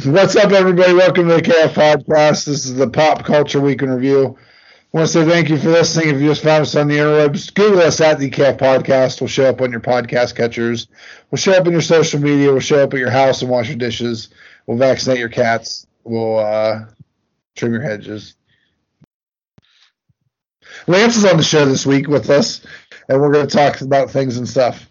[0.00, 0.94] What's up, everybody?
[0.94, 2.46] Welcome to the KF Podcast.
[2.46, 4.38] This is the Pop Culture Week in Review.
[4.92, 6.08] I want to say thank you for listening.
[6.08, 9.20] If you just found us on the interwebs, Google us at the KF Podcast.
[9.20, 10.88] We'll show up on your podcast catchers.
[11.30, 12.50] We'll show up in your social media.
[12.50, 14.30] We'll show up at your house and wash your dishes.
[14.66, 15.86] We'll vaccinate your cats.
[16.04, 16.86] We'll uh,
[17.54, 18.34] trim your hedges.
[20.86, 22.62] Lance is on the show this week with us,
[23.10, 24.88] and we're going to talk about things and stuff.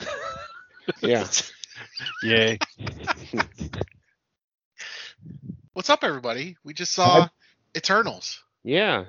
[1.02, 1.24] Yeah.
[2.24, 2.58] Yay.
[5.72, 6.56] What's up, everybody?
[6.64, 7.28] We just saw
[7.76, 8.42] Eternals.
[8.64, 9.04] Yeah.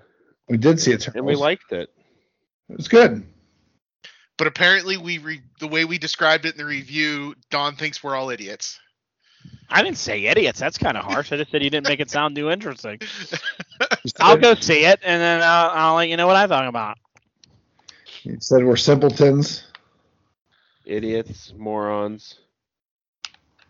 [0.47, 1.89] We did see it, And we liked it.
[2.69, 3.23] It was good.
[4.37, 8.15] But apparently, we re- the way we described it in the review, Don thinks we're
[8.15, 8.79] all idiots.
[9.69, 10.59] I didn't say idiots.
[10.59, 11.31] That's kind of harsh.
[11.31, 12.99] I just said you didn't make it sound too interesting.
[14.19, 16.97] I'll go see it, and then I'll, I'll let you know what I thought about.
[18.05, 19.63] He said we're simpletons.
[20.85, 22.35] Idiots, morons,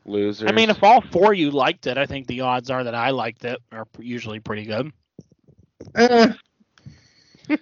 [0.05, 0.49] losers.
[0.49, 2.95] I mean, if all four of you liked it, I think the odds are that
[2.95, 4.91] I liked it are usually pretty good.
[5.95, 6.33] Eh,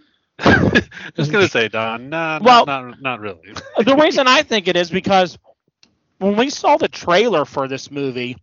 [1.15, 2.09] Just gonna say, Don.
[2.09, 3.53] Nah, Well- not, not not really.
[3.83, 5.37] the reason I think it is because
[6.19, 8.37] when we saw the trailer for this movie,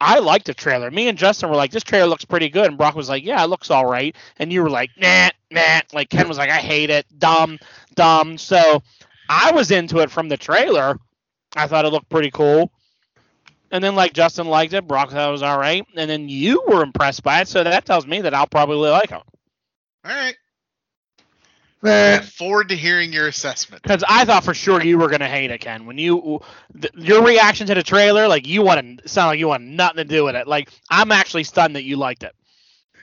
[0.00, 0.90] I liked the trailer.
[0.90, 3.42] Me and Justin were like, "This trailer looks pretty good," and Brock was like, "Yeah,
[3.42, 6.58] it looks all right," and you were like, "Nah, nah." Like Ken was like, "I
[6.58, 7.58] hate it, dumb,
[7.94, 8.82] dumb." So
[9.28, 10.98] I was into it from the trailer.
[11.56, 12.72] I thought it looked pretty cool.
[13.74, 16.62] And then like Justin liked it, Brock thought it was all right, and then you
[16.68, 17.48] were impressed by it.
[17.48, 19.14] So that tells me that I'll probably like it.
[19.14, 19.24] All
[20.04, 20.36] right.
[21.84, 22.14] eh.
[22.14, 23.82] Look forward to hearing your assessment.
[23.82, 25.86] Because I thought for sure you were gonna hate it, Ken.
[25.86, 26.40] When you
[26.80, 29.96] th- your reaction to the trailer, like you want to sound like you want nothing
[29.96, 30.46] to do with it.
[30.46, 32.32] Like I'm actually stunned that you liked it.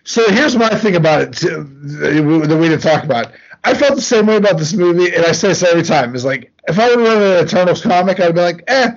[0.06, 1.64] So here's my thing about it too,
[2.00, 3.34] that we didn't talk about.
[3.66, 6.16] I felt the same way about this movie, and I say this every time.
[6.16, 8.92] Is like if I would have read an Eternals comic, I'd be like, eh,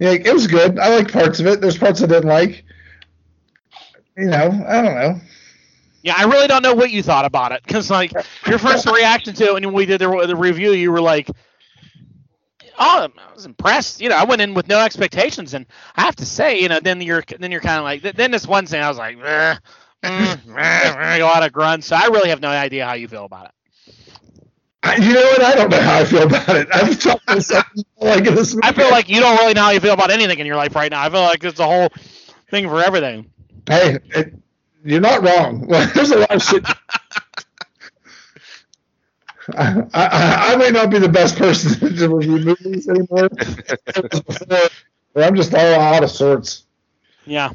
[0.00, 0.78] like, it was good.
[0.78, 1.60] I liked parts of it.
[1.60, 2.64] There's parts I didn't like.
[4.16, 5.20] You know, I don't know.
[6.02, 8.12] Yeah, I really don't know what you thought about it because like
[8.46, 11.28] your first reaction to it when we did the, the review, you were like,
[12.78, 15.66] "Oh, I was impressed." You know, I went in with no expectations, and
[15.96, 18.46] I have to say, you know, then you're then you're kind of like, then this
[18.46, 19.56] one thing, I was like, eh,
[20.04, 21.86] mm, eh, a lot of grunts.
[21.86, 23.52] So I really have no idea how you feel about it.
[24.84, 25.42] I, you know what?
[25.42, 26.68] I don't know how I feel about it.
[26.74, 27.64] I've talked myself
[28.00, 28.56] like this.
[28.62, 30.74] I feel like you don't really know how you feel about anything in your life
[30.74, 31.02] right now.
[31.02, 31.88] I feel like it's a whole
[32.50, 33.30] thing for everything.
[33.68, 34.34] hey, it,
[34.84, 35.66] you're not wrong.
[35.68, 36.64] Well, there's a lot of shit.
[39.56, 43.28] I, I, I may not be the best person to review movies anymore.
[45.14, 46.64] but I'm just all out of sorts.
[47.24, 47.50] Yeah.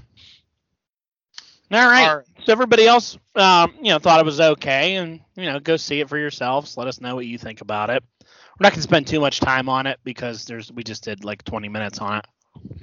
[1.72, 2.08] All right.
[2.08, 2.27] All right.
[2.48, 6.00] So everybody else, um, you know, thought it was okay, and you know, go see
[6.00, 6.78] it for yourselves.
[6.78, 8.02] Let us know what you think about it.
[8.22, 11.44] We're not gonna spend too much time on it because there's we just did like
[11.44, 12.26] 20 minutes on it,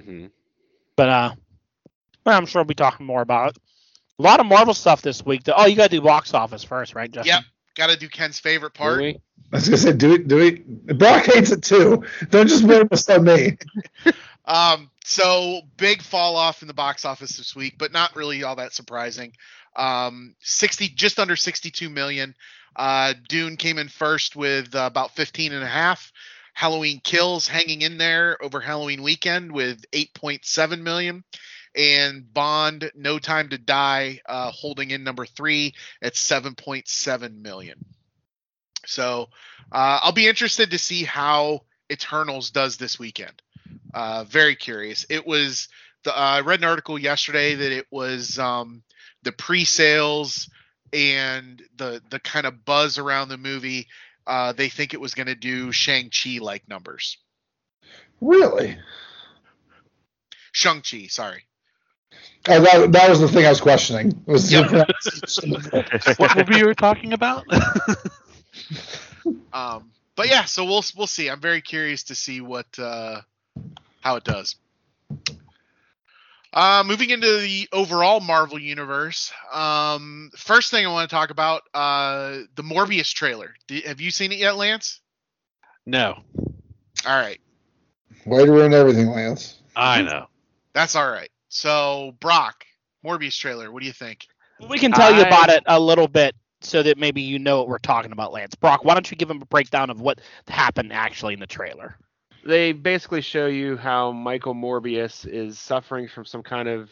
[0.02, 0.30] Mhm.
[0.96, 1.34] but uh,
[2.26, 3.62] well, I'm sure we'll be talking more about it.
[4.18, 5.44] A lot of Marvel stuff this week.
[5.44, 5.54] Though.
[5.56, 7.32] Oh, you gotta do box office first, right, Justin?
[7.36, 7.44] Yep.
[7.74, 8.98] Got to do Ken's favorite part.
[8.98, 9.20] Really?
[9.50, 10.98] I was gonna say, do it, do it.
[10.98, 12.04] Brock hates it too.
[12.28, 13.56] Don't just blame this on me.
[14.44, 18.56] Um, so big fall off in the box office this week, but not really all
[18.56, 19.32] that surprising.
[19.76, 22.34] Um, 60, just under 62 million.
[22.76, 26.12] Uh, Dune came in first with uh, about 15 and a half.
[26.52, 31.24] Halloween Kills hanging in there over Halloween weekend with 8.7 million.
[31.76, 37.84] And Bond No Time to Die uh, holding in number three at 7.7 million.
[38.86, 39.28] So
[39.72, 43.42] uh, I'll be interested to see how Eternals does this weekend.
[43.94, 45.06] Uh, very curious.
[45.08, 45.68] It was
[46.02, 48.82] the uh, I read an article yesterday that it was um,
[49.22, 50.50] the pre-sales
[50.92, 53.86] and the the kind of buzz around the movie.
[54.26, 57.18] Uh, they think it was going to do Shang Chi like numbers.
[58.20, 58.76] Really?
[60.52, 61.44] Shang Chi, sorry.
[62.48, 64.22] Oh, that, that was the thing I was questioning.
[64.26, 64.70] Was Yep.
[66.18, 67.44] what movie you were talking about?
[69.52, 71.30] Um, but yeah, so we'll we'll see.
[71.30, 73.20] I'm very curious to see what uh,
[74.04, 74.56] how it does.
[76.52, 81.62] Uh, moving into the overall Marvel universe, um, first thing I want to talk about
[81.74, 83.54] uh, the Morbius trailer.
[83.66, 85.00] D- have you seen it yet, Lance?
[85.86, 86.22] no,
[87.06, 87.40] All right,
[88.26, 89.58] Way to ruin everything, Lance.
[89.76, 90.26] I know.
[90.74, 91.30] that's all right.
[91.48, 92.64] So Brock,
[93.04, 93.70] Morbius trailer.
[93.72, 94.26] What do you think?
[94.68, 97.68] We can tell you about it a little bit so that maybe you know what
[97.68, 98.54] we're talking about, Lance.
[98.54, 101.96] Brock, why don't you give him a breakdown of what happened actually in the trailer?
[102.46, 106.90] They basically show you how Michael Morbius is suffering from some kind of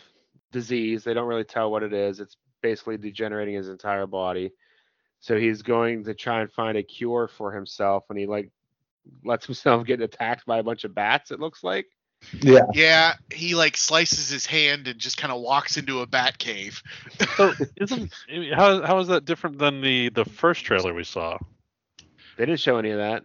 [0.50, 1.04] disease.
[1.04, 2.20] They don't really tell what it is.
[2.20, 4.52] It's basically degenerating his entire body.
[5.20, 8.50] So he's going to try and find a cure for himself and he like
[9.25, 11.87] lets himself get attacked by a bunch of bats, it looks like.
[12.40, 12.66] Yeah.
[12.72, 16.82] Yeah, he like slices his hand and just kind of walks into a bat cave.
[17.37, 18.12] So isn't
[18.54, 21.38] how how is that different than the the first trailer we saw?
[22.37, 23.25] They didn't show any of that.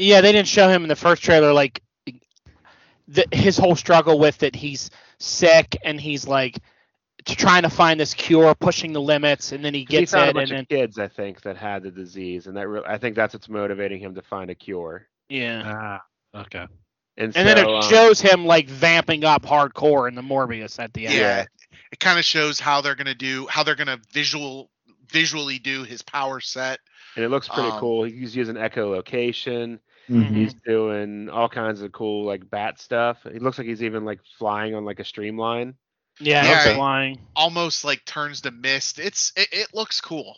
[0.00, 1.82] Yeah, they didn't show him in the first trailer like
[3.08, 6.58] the, his whole struggle with that he's sick and he's like
[7.26, 10.28] trying to find this cure, pushing the limits, and then He gets found a it,
[10.28, 13.16] and bunch then kids, I think, that had the disease, and that re- I think
[13.16, 15.06] that's what's motivating him to find a cure.
[15.28, 15.62] yeah,
[16.34, 16.66] Ah, okay.
[17.16, 20.94] And, and then it um, shows him like vamping up hardcore in the Morbius at
[20.94, 21.16] the end.
[21.16, 21.44] Yeah,
[21.92, 24.70] it kind of shows how they're gonna do, how they're gonna visual
[25.10, 26.78] visually do his power set.
[27.16, 28.04] and it looks pretty um, cool.
[28.04, 29.80] He's using echolocation.
[30.10, 30.34] Mhm.
[30.34, 33.18] He's doing all kinds of cool like bat stuff.
[33.32, 35.74] He looks like he's even like flying on like a streamline.
[36.18, 37.18] Yeah, Yeah, he's flying.
[37.36, 38.98] Almost like turns to mist.
[38.98, 40.36] It's it, it looks cool.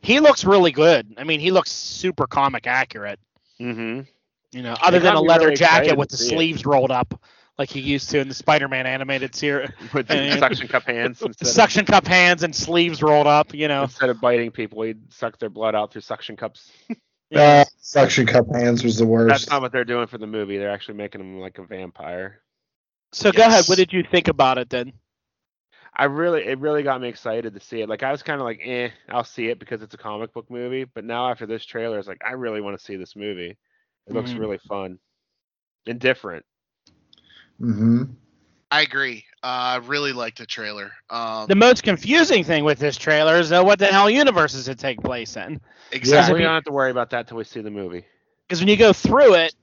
[0.00, 1.14] He looks really good.
[1.18, 3.18] I mean, he looks super comic accurate.
[3.60, 4.02] Mm-hmm.
[4.52, 6.28] You know, other It than got a leather really jacket with the see it.
[6.36, 7.20] sleeves rolled up,
[7.58, 9.70] like he used to in the Spider-Man animated series.
[9.92, 13.52] With the suction cup hands instead, Suction cup hands and sleeves rolled up.
[13.52, 16.70] You know, instead of biting people, he'd suck their blood out through suction cups.
[17.34, 19.26] Uh, suction cup hands was the worst.
[19.26, 19.50] That's worst.
[19.50, 20.58] not what they're doing for the movie.
[20.58, 22.42] They're actually making him like a vampire.
[23.12, 23.68] So go ahead.
[23.68, 24.92] What did you think about it then?
[25.96, 27.88] I really, it really got me excited to see it.
[27.88, 30.50] Like I was kind of like, eh, I'll see it because it's a comic book
[30.50, 30.84] movie.
[30.84, 33.56] But now after this trailer, it's like I really want to see this movie.
[34.06, 34.38] It looks Mhm.
[34.38, 34.98] really fun
[35.86, 36.44] and different.
[37.58, 38.02] hmm
[38.70, 39.24] I agree.
[39.42, 40.90] Uh, I really liked the trailer.
[41.08, 44.68] Um, The most confusing thing with this trailer is uh, what the hell universe does
[44.68, 45.60] it take place in?
[45.92, 46.34] exactly.
[46.34, 48.04] We don't have to worry about that till we see the movie.
[48.46, 49.54] Because when you go through it,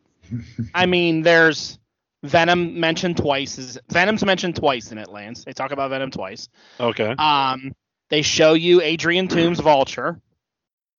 [0.73, 1.79] I mean, there's
[2.23, 3.57] Venom mentioned twice.
[3.57, 5.43] Is Venom's mentioned twice in it, Lance?
[5.43, 6.47] They talk about Venom twice.
[6.79, 7.13] Okay.
[7.17, 7.75] Um,
[8.09, 10.21] they show you Adrian Toombs Vulture,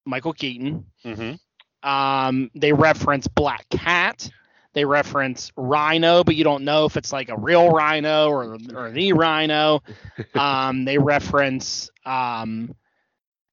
[0.04, 0.86] Michael Keaton.
[1.04, 1.88] Mm-hmm.
[1.88, 4.30] Um, they reference Black Cat.
[4.74, 8.90] They reference Rhino, but you don't know if it's like a real Rhino or or
[8.90, 9.82] the Rhino.
[10.34, 12.74] Um, they reference um,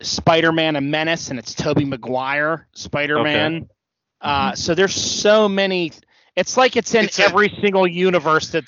[0.02, 3.70] Spider-Man: A Menace, and it's Tobey Maguire Spider-Man.
[4.20, 5.92] Uh, so there's so many.
[6.36, 8.64] It's like it's in It's a- every single universe that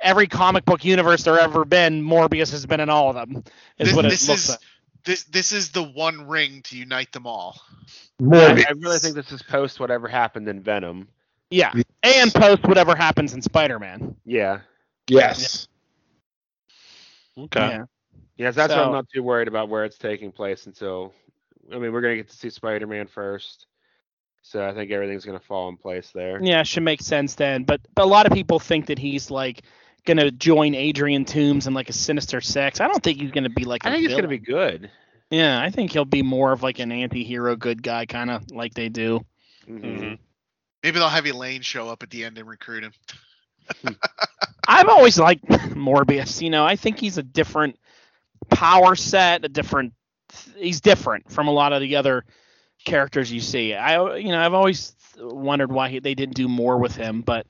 [0.00, 2.02] every comic book universe there ever been.
[2.02, 3.42] Morbius has been in all of them.
[3.78, 4.58] Is This- what it this looks is- like.
[5.04, 7.60] This this is the one ring to unite them all.
[8.18, 8.66] I, Morbius.
[8.68, 11.08] I really think this is post whatever happened in Venom.
[11.50, 11.72] Yeah,
[12.02, 14.16] and post whatever happens in Spider-Man.
[14.24, 14.60] Yeah.
[15.08, 15.68] Yes.
[17.38, 17.60] Okay.
[17.60, 17.84] Yeah.
[18.36, 21.12] Yes, that's why So- I'm not too worried about where it's taking place until.
[21.72, 23.66] I mean, we're gonna get to see Spider-Man first,
[24.42, 26.40] so I think everything's gonna fall in place there.
[26.42, 27.64] Yeah, should make sense then.
[27.64, 29.62] But, but a lot of people think that he's like
[30.04, 32.80] gonna join Adrian Toombs in like a Sinister Six.
[32.80, 33.84] I don't think he's gonna be like.
[33.84, 34.90] I a think he's gonna be good.
[35.30, 38.74] Yeah, I think he'll be more of like an anti-hero good guy, kind of like
[38.74, 39.24] they do.
[39.68, 40.18] Mhm.
[40.86, 42.92] Maybe they'll have Elaine show up at the end and recruit him.
[44.68, 46.40] I've always liked Morbius.
[46.40, 47.76] You know, I think he's a different
[48.50, 49.94] power set, a different.
[50.56, 52.24] He's different from a lot of the other
[52.84, 53.74] characters you see.
[53.74, 57.48] I, you know, I've always wondered why he, they didn't do more with him, but,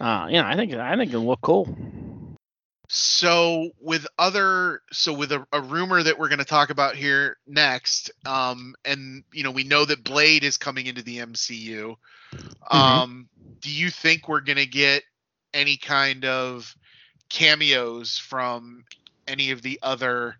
[0.00, 1.72] uh, you know, I think I think it'll look cool.
[2.88, 7.36] So with other, so with a, a rumor that we're going to talk about here
[7.46, 11.96] next, um, and you know we know that Blade is coming into the MCU.
[12.70, 13.28] Um,
[13.60, 15.02] do you think we're going to get
[15.52, 16.76] any kind of
[17.28, 18.84] cameos from
[19.26, 20.36] any of the other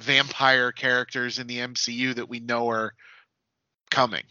[0.00, 2.94] vampire characters in the MCU that we know are
[3.90, 4.24] coming?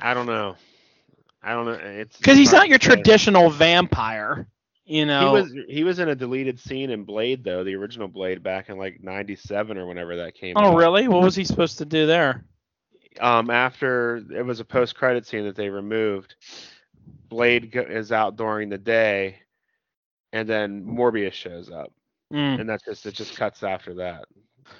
[0.00, 0.56] I don't know.
[1.42, 1.72] I don't know.
[1.72, 2.94] It's Because he's not your to say.
[2.94, 4.46] traditional vampire.
[4.86, 8.08] You know, He was he was in a deleted scene in Blade though, the original
[8.08, 10.64] Blade back in like '97 or whenever that came out.
[10.64, 11.08] Oh, really?
[11.08, 12.44] What was he supposed to do there?
[13.20, 16.34] um after it was a post credit scene that they removed
[17.28, 19.38] blade is out during the day
[20.32, 21.92] and then morbius shows up
[22.58, 24.24] and that's just it just cuts after that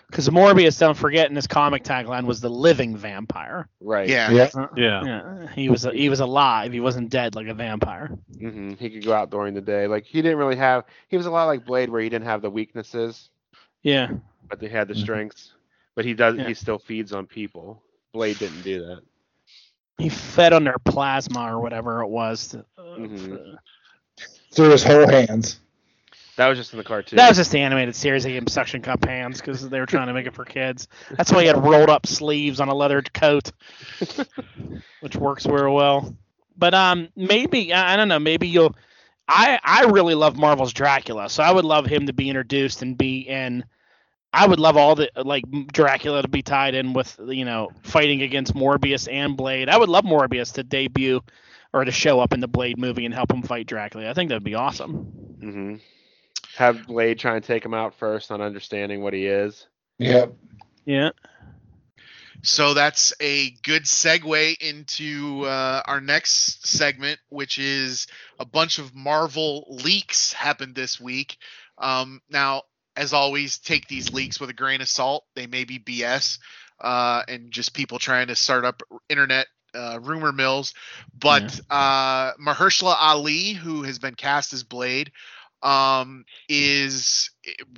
[0.09, 3.69] Because Morbius, don't forget, in his comic tagline was the living vampire.
[3.81, 4.31] right Yeah.
[4.31, 4.49] Yeah.
[4.77, 5.03] Yeah.
[5.05, 6.73] Yeah, he was he was alive.
[6.73, 8.11] He wasn't dead like a vampire.
[8.37, 8.75] Mm-hmm.
[8.75, 11.31] he could go out during the day like he didn't really have he was a
[11.31, 13.31] lot like blade where he didn't have the weaknesses
[13.83, 14.11] Yeah.
[14.49, 15.01] but they had the Mhm.
[15.01, 15.55] strengths
[15.95, 16.47] but he does Yeah.
[16.47, 19.01] he still feeds on people blade didn't do that
[19.99, 22.49] He fed on their plasma or whatever it was.
[22.49, 23.57] to- uh, Mhm.
[24.53, 25.61] Through his whole hands.
[26.37, 28.25] That was just in the cartoon That was just the animated series.
[28.25, 30.89] They gave him suction cup hands because they were trying to make it for kids.
[31.17, 33.53] That's why he had rolled up sleeves on a leather coat,
[35.01, 36.15] which works very well.
[36.57, 38.19] But um, maybe I don't know.
[38.19, 38.75] Maybe you'll.
[39.29, 42.97] I I really love Marvel's Dracula, so I would love him to be introduced and
[42.97, 43.65] be in.
[44.33, 48.23] I would love all the like Dracula to be tied in with you know fighting
[48.23, 49.69] against Morbius and Blade.
[49.69, 51.23] I would love Morbius to debut
[51.73, 54.09] or to show up in the Blade movie and help him fight Dracula.
[54.11, 55.09] I think that'd be awesome.
[55.41, 55.77] hmm
[56.57, 59.67] Have Blade try and take him out first on understanding what he is.
[59.99, 60.35] Yep.
[60.85, 61.11] Yeah.
[62.43, 68.07] So that's a good segue into uh, our next segment, which is
[68.39, 71.39] a bunch of Marvel leaks happened this week.
[71.79, 72.63] Um, now,
[72.97, 75.25] as always, take these leaks with a grain of salt.
[75.35, 76.39] They may be BS
[76.81, 80.75] uh, and just people trying to start up internet uh, rumor mills.
[81.19, 85.11] But uh, Mahershala Ali, who has been cast as Blade,
[85.63, 87.31] um, is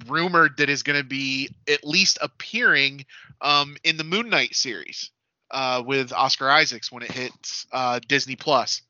[0.07, 3.05] rumored that is going to be at least appearing
[3.41, 5.11] um, in the Moon Knight series
[5.51, 8.83] uh, with Oscar Isaacs when it hits uh, Disney Plus.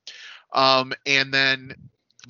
[0.53, 1.75] Um, and then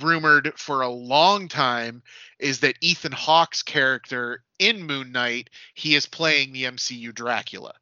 [0.00, 2.02] rumored for a long time
[2.38, 7.74] is that Ethan Hawke's character in Moon Knight, he is playing the MCU Dracula.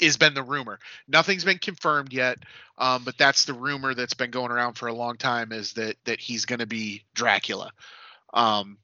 [0.00, 0.78] Has been the rumor.
[1.08, 2.38] Nothing's been confirmed yet,
[2.78, 5.52] um, but that's the rumor that's been going around for a long time.
[5.52, 7.70] Is that that he's going to be Dracula?
[8.32, 8.78] Um,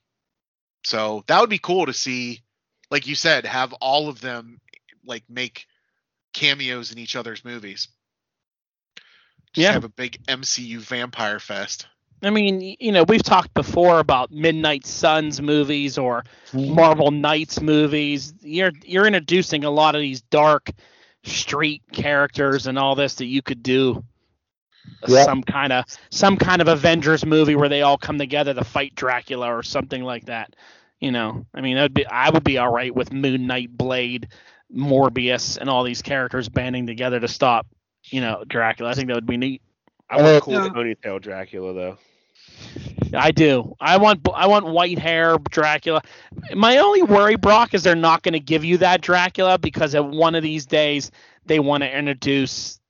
[0.85, 2.42] so that would be cool to see.
[2.90, 4.61] Like you said, have all of them
[5.04, 5.66] like make
[6.32, 7.88] cameos in each other's movies.
[9.54, 9.73] Just Yeah.
[9.73, 11.87] have a big MCU vampire fest.
[12.23, 18.32] I mean, you know, we've talked before about Midnight Suns movies or Marvel Knights movies.
[18.40, 20.70] You're you're introducing a lot of these dark
[21.26, 24.02] street characters and all this that you could do
[25.09, 25.25] Yeah.
[25.25, 28.95] some kind of some kind of Avengers movie where they all come together to fight
[28.95, 30.54] Dracula or something like that.
[31.00, 34.28] You know, I mean, that'd be I would be all right with Moon Knight, Blade,
[34.75, 37.66] Morbius, and all these characters banding together to stop,
[38.04, 38.90] you know, Dracula.
[38.90, 39.62] I think that would be neat.
[40.09, 40.68] I want Uh, cool Yeah.
[40.68, 41.99] ponytail Dracula though.
[43.15, 43.75] I do.
[43.81, 46.03] I want I want white hair Dracula.
[46.55, 50.05] My only worry, Brock, is they're not going to give you that Dracula because at
[50.05, 51.11] one of these days
[51.47, 52.81] they want to introduce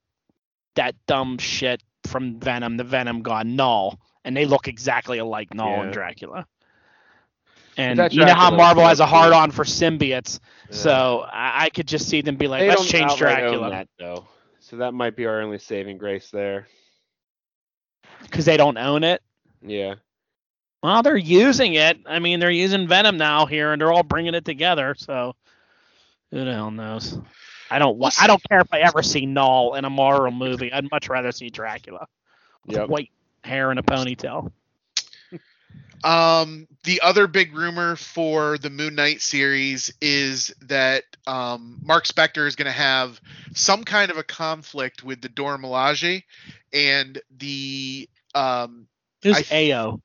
[0.75, 5.69] that dumb shit from Venom, the Venom god Knull, and they look exactly alike Knull
[5.71, 5.83] Yeah.
[5.83, 6.47] and Dracula.
[7.77, 10.41] And that you know how Marvel has a supposed to be- hard on for symbiotes,
[10.71, 10.77] Yeah.
[10.77, 14.27] so I, I could just see them be like, They let's change Dracula that though,
[14.61, 16.69] so that might be our only saving grace there.
[18.23, 19.21] because they don't own it.
[19.63, 19.95] Yeah.
[20.83, 21.99] Well, they're using it.
[22.07, 24.95] I mean, they're using Venom now here, and they're all bringing it together.
[24.97, 25.35] So,
[26.31, 27.19] who the hell knows?
[27.71, 27.97] I don't.
[27.99, 30.73] wa- We'll I don't care if I ever see Knull in a Marvel movie.
[30.73, 32.07] I'd much rather see Dracula
[32.67, 32.89] with Yep.
[32.89, 33.11] white
[33.43, 34.53] hair and a ponytail.
[36.05, 42.47] Um, the other big rumor for the Moon Knight series is that um, Mark Spector
[42.47, 43.19] is going to have
[43.55, 46.23] some kind of a conflict with the Dora Milaje,
[46.73, 48.87] and the um,
[49.23, 50.01] Who's I- Ayo?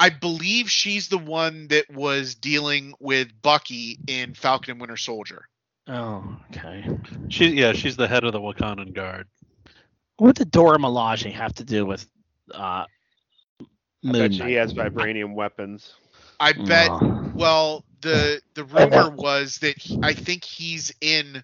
[0.00, 5.48] I believe she's the one that was dealing with Bucky in Falcon and Winter Soldier.
[5.88, 6.86] Oh, okay.
[7.30, 9.26] She yeah, she's the head of the Wakandan Guard.
[10.18, 12.06] What did Dora Milaje have to do with
[12.54, 14.48] uh, I bet you Knight?
[14.48, 15.94] he has vibranium weapons.
[16.38, 16.90] I bet.
[16.92, 17.32] Oh.
[17.34, 21.42] Well, the the rumor was that he, I think he's in,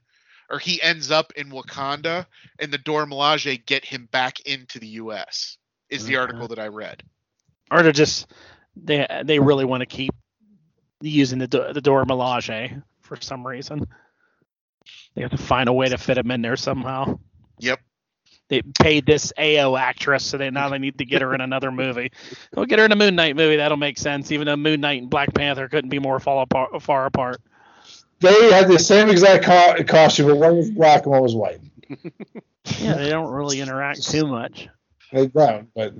[0.51, 2.27] or he ends up in Wakanda,
[2.61, 5.57] and the Dora Milaje get him back into the U.S.
[5.95, 6.21] Is the Okay.
[6.21, 7.03] article that I read.
[7.71, 8.27] or they're just
[8.77, 10.13] they they really want to keep
[11.01, 13.87] using the Do- the Dora Milaje for some reason.
[15.15, 17.19] They have to find a way to fit him in there somehow.
[17.61, 17.81] Yep.
[18.49, 21.71] They paid this Ayo actress, so they now they need to get her in another
[21.71, 22.11] movie.
[22.55, 23.57] We'll get her in a Moon Knight movie.
[23.57, 24.31] That'll make sense.
[24.33, 27.41] Even though Moon Knight and Black Panther couldn't be more fall apart, far apart.
[28.21, 31.61] They had the same exact co- costume, but one was black and one was white.
[32.81, 34.69] Yeah, they don't really interact too much.
[35.15, 35.95] They don't, but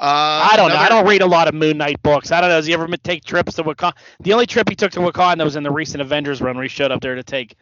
[0.00, 0.76] Uh, I don't know.
[0.76, 2.30] I don't read a lot of Moon Knight books.
[2.32, 2.56] I don't know.
[2.56, 3.94] Does he ever take trips to Wakanda?
[4.20, 6.68] The only trip he took to Wakanda was in the recent Avengers run where he
[6.68, 7.56] showed up there to take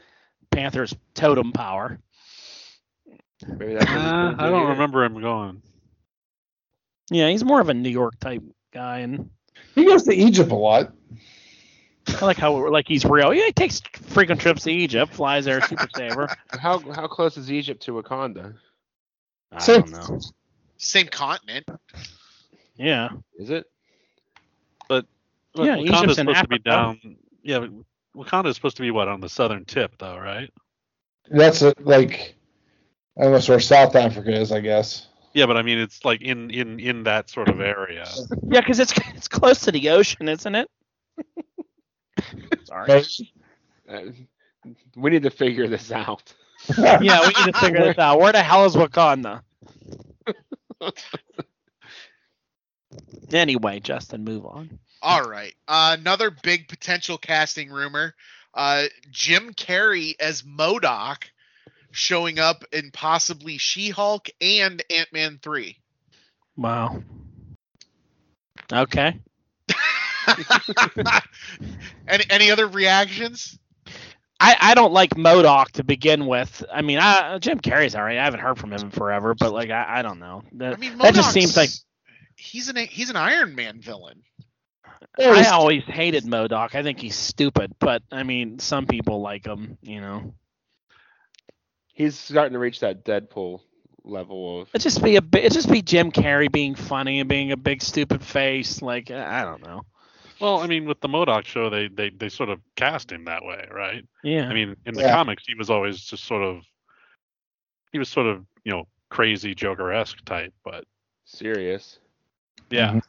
[0.50, 1.98] Panther's totem power.
[3.46, 4.68] Maybe that's Uh, I do don't here.
[4.70, 5.62] remember him going.
[7.10, 9.30] Yeah, he's more of a New York type guy, and
[9.74, 10.92] he goes to Egypt a lot.
[12.20, 13.32] I like how like he's real.
[13.34, 16.28] Yeah, he takes frequent trips to Egypt, flies there, super saver.
[16.50, 18.54] How how close is Egypt to Wakanda?
[19.52, 20.20] I Same- don't know.
[20.76, 21.66] same continent.
[22.76, 23.66] Yeah, Is it?
[24.88, 25.06] But
[25.54, 27.16] Yeah, Wakanda's Egypt's supposed to be down.
[27.42, 27.70] Yeah, but
[28.16, 30.50] Wakanda's supposed to be what on the southern tip, though, right?
[31.30, 32.34] That's a, like
[33.16, 35.06] almost where South Africa is, I guess.
[35.34, 38.06] Yeah, but I mean, it's like in in in that sort of area.
[38.48, 40.68] yeah, because it's it's close to the ocean, isn't it?
[42.64, 43.04] Sorry.
[43.88, 44.00] Uh,
[44.96, 46.34] we need to figure this out.
[46.78, 48.20] Yeah, we need to figure this out.
[48.20, 49.42] Where the hell is Wakanda?
[53.32, 54.78] anyway, Justin, move on.
[55.02, 55.54] All right.
[55.66, 58.14] Uh, another big potential casting rumor.
[58.52, 61.24] Uh, Jim Carrey as MODOK
[61.92, 65.76] showing up in possibly She-Hulk and Ant-Man 3.
[66.56, 67.02] Wow.
[68.72, 69.18] Okay.
[72.06, 73.58] any any other reactions?
[74.40, 76.64] I, I don't like MODOK to begin with.
[76.72, 78.16] I mean, I, Jim Carrey's alright.
[78.18, 80.42] I haven't heard from him in forever, but like I, I don't know.
[80.52, 81.70] That, I mean, that just seems like
[82.36, 84.22] he's an he's an Iron Man villain.
[85.18, 86.74] I always hated MODOK.
[86.74, 89.76] I think he's stupid, but I mean, some people like him.
[89.82, 90.34] You know,
[91.92, 93.60] He's starting to reach that Deadpool
[94.04, 94.68] level of.
[94.72, 97.58] it just be a bi- it just be Jim Carrey being funny and being a
[97.58, 98.80] big stupid face.
[98.80, 99.82] Like I don't know.
[100.40, 103.44] Well, I mean, with the MODOK show, they, they they sort of cast him that
[103.44, 104.04] way, right?
[104.22, 104.48] Yeah.
[104.48, 105.12] I mean, in the Yeah.
[105.14, 106.62] comics, he was always just sort of
[107.92, 110.84] he was sort of you know crazy Joker esque type, but
[111.24, 111.98] Serious.
[112.70, 113.02] yeah, Mhm.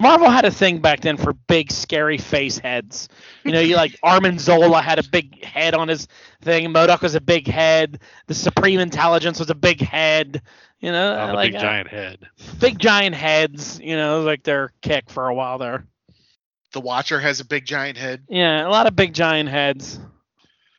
[0.00, 3.08] Marvel had a thing back then for big scary face heads.
[3.44, 6.08] You know, you like Arnim Zola had a big head on his
[6.40, 6.66] thing.
[6.72, 8.00] MODOK was a big head.
[8.26, 10.40] The Supreme Intelligence was a big head.
[10.80, 12.26] You know, the like big uh, giant head.
[12.58, 13.78] big giant heads.
[13.82, 15.84] You know, like their kick for a while there.
[16.72, 18.22] The Watcher has a big giant head.
[18.28, 19.98] Yeah, a lot of big giant heads.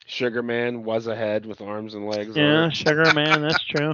[0.05, 2.35] Sugar Man was a head with arms and legs.
[2.37, 2.75] on Yeah, it.
[2.75, 3.93] Sugar Man, that's true.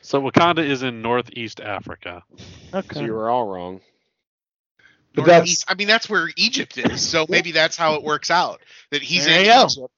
[0.00, 2.22] So Wakanda is in Northeast Africa.
[2.72, 3.04] So Okay.
[3.04, 3.80] you were all wrong.
[5.14, 7.06] But that's Northeast- I mean, that's where Egypt is.
[7.08, 8.60] So maybe that's how it works out.
[8.90, 9.64] That he's There in you go.
[9.66, 9.92] Egypt.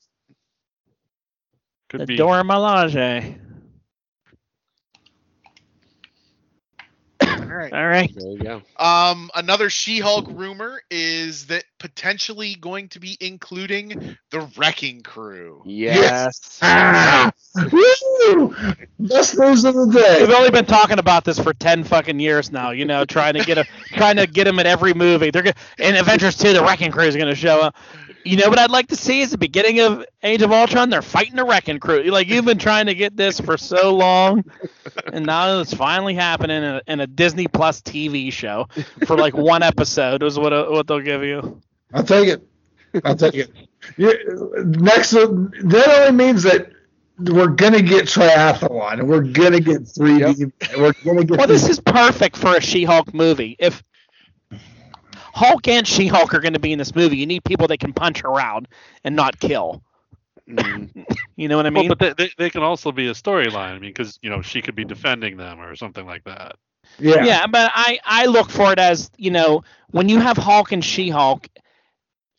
[1.89, 2.17] Could The be.
[2.17, 3.39] Dora Milaje.
[7.55, 7.73] All right.
[7.73, 8.13] All right.
[8.17, 8.63] There you go.
[8.85, 15.63] Um, another She-Hulk rumor is that potentially going to be including the Wrecking Crew.
[15.65, 16.59] Yes.
[16.63, 17.31] ah,
[17.73, 18.57] woo!
[18.99, 20.27] best news of the day.
[20.27, 22.73] We've only been talking about this for ten fucking years now.
[22.73, 25.31] You know, trying to get a trying to get them at every movie.
[25.31, 27.77] They're gonna, in Avengers two, the Wrecking Crew is gonna show up.
[28.25, 30.89] You know what I'd like to see is the beginning of Age of Ultron.
[30.89, 32.03] They're fighting the Wrecking Crew.
[32.05, 34.45] Like you've been trying to get this for so long,
[35.13, 38.67] and now it's finally happening in a, in a Disney Plus TV show
[39.07, 40.23] for like one episode.
[40.23, 41.61] Is what uh, what they'll give you.
[41.93, 42.43] I'll take it.
[43.05, 43.51] I'll take it.
[43.99, 46.71] You- Next, that only means that
[47.19, 50.51] we're gonna get triathlon and we're gonna get 3D.
[50.79, 51.39] We're gonna get.
[51.39, 53.55] Well, this is perfect for a She-Hulk movie.
[53.59, 53.83] If
[55.35, 57.93] Hulk and She-Hulk are going to be in this movie, you need people that can
[57.93, 58.69] punch around
[59.03, 59.83] and not kill.
[60.49, 61.05] Mm.
[61.37, 61.89] You know what I mean?
[61.89, 63.71] well, but they, they, they can also be a storyline.
[63.71, 66.55] I mean, because you know she could be defending them or something like that.
[67.01, 67.25] yeah.
[67.25, 67.47] yeah.
[67.49, 71.49] but I I look for it as you know when you have Hulk and She-Hulk,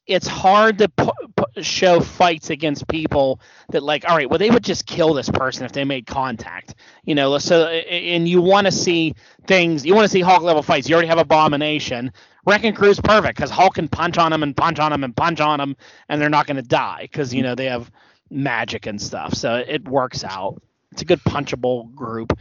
[0.07, 4.49] it's hard to pu- pu- show fights against people that like all right, well they
[4.49, 6.75] would just kill this person if they made contact.
[7.03, 9.13] You know, so and you want to see
[9.45, 9.85] things.
[9.85, 10.87] You want to see Hulk level fights.
[10.87, 12.13] You already have Abomination.
[12.45, 15.39] Wrecking Crew's perfect because Hulk can punch on them and punch on them and punch
[15.39, 15.75] on them,
[16.09, 17.91] and they're not going to die because you know they have
[18.29, 19.33] magic and stuff.
[19.33, 20.61] So it works out.
[20.91, 22.33] It's a good punchable group.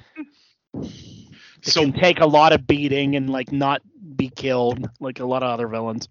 [1.66, 3.82] It So can take a lot of beating and like not
[4.16, 6.08] be killed like a lot of other villains.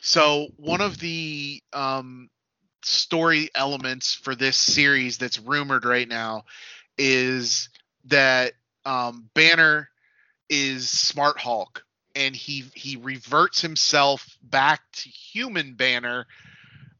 [0.00, 2.30] So one of the um,
[2.82, 6.44] story elements for this series that's rumored right now
[6.98, 7.68] is
[8.06, 8.52] that
[8.84, 9.88] um, Banner
[10.48, 11.84] is Smart Hulk,
[12.14, 16.26] and he he reverts himself back to human Banner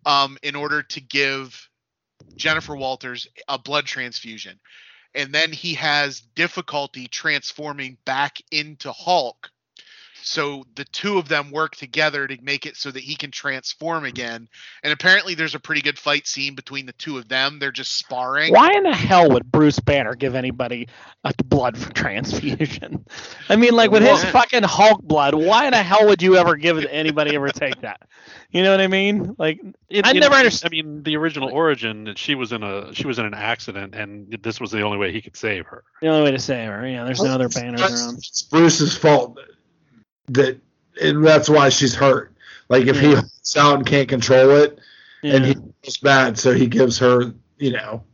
[0.07, 1.69] um, in order to give
[2.37, 4.59] Jennifer Walters a blood transfusion,
[5.15, 9.51] and then he has difficulty transforming back into Hulk.
[10.27, 14.07] So the two of them work together to make it so that he can transform
[14.07, 14.49] again.
[14.83, 17.59] And apparently, there's a pretty good fight scene between the two of them.
[17.59, 18.51] They're just sparring.
[18.53, 20.89] Why in the hell would Bruce Banner give anybody
[21.25, 23.05] a blood transfusion?
[23.51, 26.57] I mean, like with his fucking Hulk blood, why in the hell would you ever
[26.57, 28.01] give it anybody ever take that?
[28.51, 29.35] You know what I mean?
[29.39, 29.61] Like
[29.91, 30.71] It- I it- never I understood.
[30.71, 34.59] mean, the original origin, she was in a she was in an accident, and this
[34.59, 35.85] was the only way he could save her.
[36.01, 37.05] The only way to save her, yeah.
[37.05, 38.17] There's no other banners around.
[38.19, 39.39] It's Bruce's fault
[40.29, 40.59] that,
[41.01, 42.33] and that's why she's hurt.
[42.69, 43.15] Like if he Yeah.
[43.17, 44.79] holds out and can't control it,
[45.23, 45.53] and Yeah.
[45.55, 48.05] he feels bad, so he gives her, you know,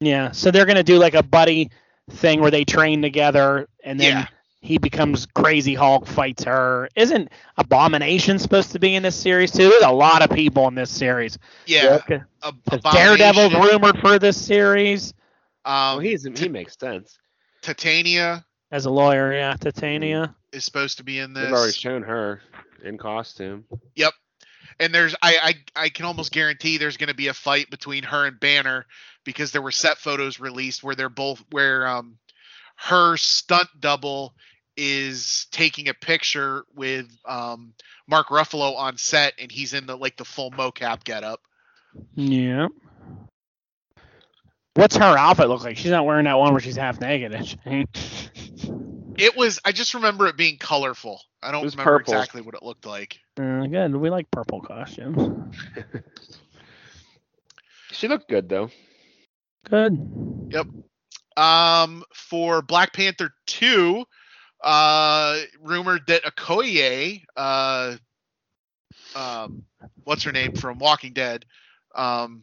[0.00, 0.30] yeah.
[0.32, 1.70] So they're gonna do like a buddy
[2.10, 4.26] thing where they train together, and then Yeah.
[4.62, 6.88] he becomes Crazy Hulk, fights her.
[6.96, 9.68] Isn't Abomination supposed to be in this series too?
[9.68, 11.38] There's a lot of people in this series.
[11.66, 11.98] Yeah.
[12.02, 12.20] Okay.
[12.42, 15.12] Ab- Daredevil's rumored for this series
[15.64, 17.18] Well, Um, he's he makes sense.
[17.60, 19.32] Titania as a lawyer.
[19.32, 20.34] Yeah, Titania.
[20.52, 21.44] is supposed to be in this.
[21.44, 22.40] They've already shown her
[22.82, 23.64] in costume.
[23.94, 24.12] Yep.
[24.78, 25.36] And there's I,
[25.76, 28.86] I I can almost guarantee there's going to be a fight between her and Banner
[29.24, 32.18] because there were set photos released where they're both where um
[32.76, 34.34] her stunt double
[34.76, 37.74] is taking a picture with um
[38.06, 41.40] Mark Ruffalo on set and he's in the like the full mocap getup.
[42.14, 42.68] Yeah.
[44.74, 45.76] What's her outfit look like?
[45.76, 47.34] She's not wearing that one where she's half naked.
[47.34, 48.19] is she?
[49.20, 49.60] It was.
[49.64, 51.20] I just remember it being colorful.
[51.42, 52.14] I don't remember purple.
[52.14, 53.18] exactly what it looked like.
[53.38, 53.94] Uh, good.
[53.94, 55.54] We like purple costumes.
[57.92, 58.70] She looked good though.
[59.68, 60.48] Good.
[60.50, 60.66] Yep.
[61.36, 64.04] Um, for Black Panther two,
[64.62, 67.96] uh, rumored that Okoye, uh,
[69.14, 69.64] um,
[70.04, 71.44] what's her name from Walking Dead,
[71.94, 72.42] um,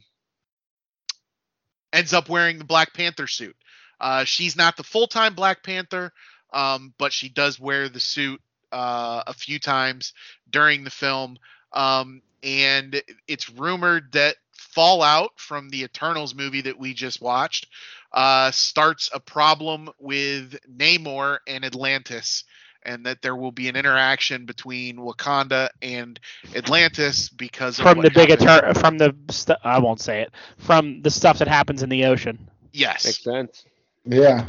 [1.93, 3.55] ends up wearing the Black Panther suit.
[3.99, 6.11] Uh, she's not the full time Black Panther,
[6.53, 10.13] um, but she does wear the suit uh, a few times
[10.49, 11.38] during the film.
[11.73, 17.67] Um, and it's rumored that Fallout from the Eternals movie that we just watched
[18.12, 22.43] uh, starts a problem with Namor and Atlantis,
[22.83, 26.19] and that there will be an interaction between Wakanda and
[26.55, 28.47] Atlantis because of From the big happened.
[28.47, 30.31] etern- from the st- I won't say it.
[30.57, 32.49] From the stuff that happens in the ocean.
[32.71, 33.05] Yes.
[33.05, 33.65] Makes sense.
[34.05, 34.47] Yeah.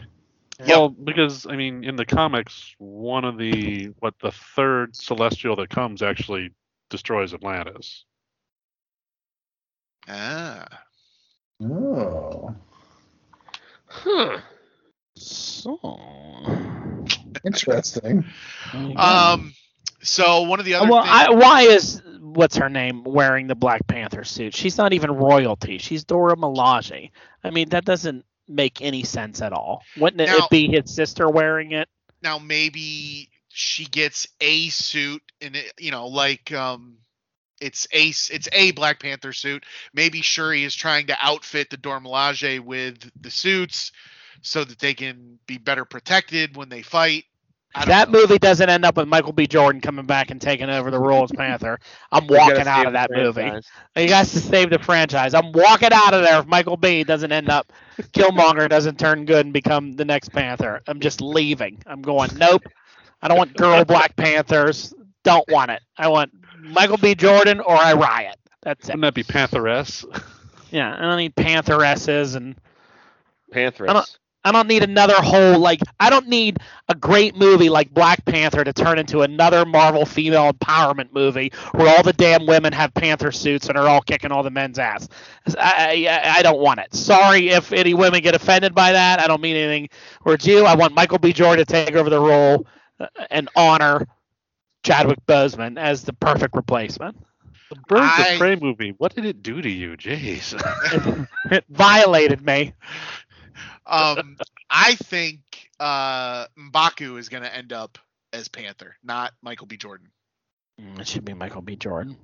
[0.60, 0.68] Yep.
[0.68, 5.70] Well, because I mean, in the comics, one of the what the third celestial that
[5.70, 6.50] comes actually
[6.90, 8.04] destroys Atlantis.
[10.08, 10.66] Ah.
[11.62, 12.54] Oh.
[13.86, 14.38] Huh.
[15.16, 15.78] So.
[17.44, 18.24] Interesting.
[18.96, 19.52] Um.
[20.00, 23.54] So one of the other well, things, I, why is what's her name wearing the
[23.54, 24.54] Black Panther suit?
[24.54, 25.78] She's not even royalty.
[25.78, 27.10] She's Dora Milaje.
[27.42, 29.82] I mean, that doesn't make any sense at all.
[29.96, 31.88] Wouldn't it, Now- it be his sister wearing it?
[32.20, 36.96] now maybe she gets a suit and it, you know like um
[37.60, 39.64] it's a it's a Black Panther suit.
[39.94, 43.90] Maybe Shuri is trying to outfit the Dora Milaje with the suits
[44.42, 47.24] so that they can be better protected when they fight.
[47.74, 48.20] I don't That know.
[48.20, 49.46] movie doesn't end up with Michael B.
[49.46, 51.78] Jordan coming back and taking over the role as Panther.
[52.10, 53.50] I'm walking out of that movie.
[53.96, 55.34] You guys to save the franchise.
[55.34, 57.72] I'm walking out of there if Michael B doesn't end up
[58.12, 60.80] Killmonger doesn't turn good and become the next Panther.
[60.86, 61.82] I'm just leaving.
[61.86, 62.62] I'm going, nope.
[63.20, 64.94] I don't want girl Black Panthers.
[65.24, 65.82] Don't want it.
[65.96, 67.14] I want Michael B.
[67.14, 68.36] Jordan or I riot.
[68.62, 68.92] That's it.
[68.94, 70.04] Wouldn't that be Pantheress?
[70.70, 72.54] Yeah, I don't need Pantheresses and
[73.52, 74.18] Pantheress.
[74.44, 78.64] I don't need another whole like I don't need a great movie like Black Panther
[78.64, 83.32] to turn into another Marvel female empowerment movie where all the damn women have panther
[83.32, 85.08] suits and are all kicking all the men's ass.
[85.58, 86.94] I, I, I don't want it.
[86.94, 89.20] Sorry if any women get offended by that.
[89.20, 89.88] I don't mean anything
[90.22, 90.64] towards you.
[90.64, 91.32] I want Michael B.
[91.32, 92.66] Jordan to take over the role
[93.00, 94.06] uh, and honor
[94.84, 97.16] Chadwick Boseman as the perfect replacement.
[97.70, 98.94] The Birds I- of Prey movie.
[98.96, 99.96] What did it do to you?
[99.96, 100.54] Jeez.
[101.50, 102.72] it violated me.
[103.88, 104.36] Um,
[104.70, 107.98] I think uh, Mbaku is going to end up
[108.32, 109.76] as Panther, not Michael B.
[109.76, 110.10] Jordan.
[110.80, 111.76] Mm, It should be Michael B.
[111.76, 112.16] Jordan.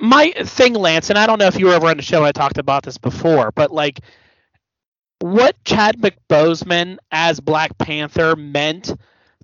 [0.00, 2.24] My thing, Lance, and I don't know if you were ever on the show.
[2.24, 4.00] I talked about this before, but like,
[5.20, 5.96] what Chad
[6.28, 8.92] Boseman as Black Panther meant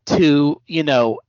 [0.07, 1.21] to you know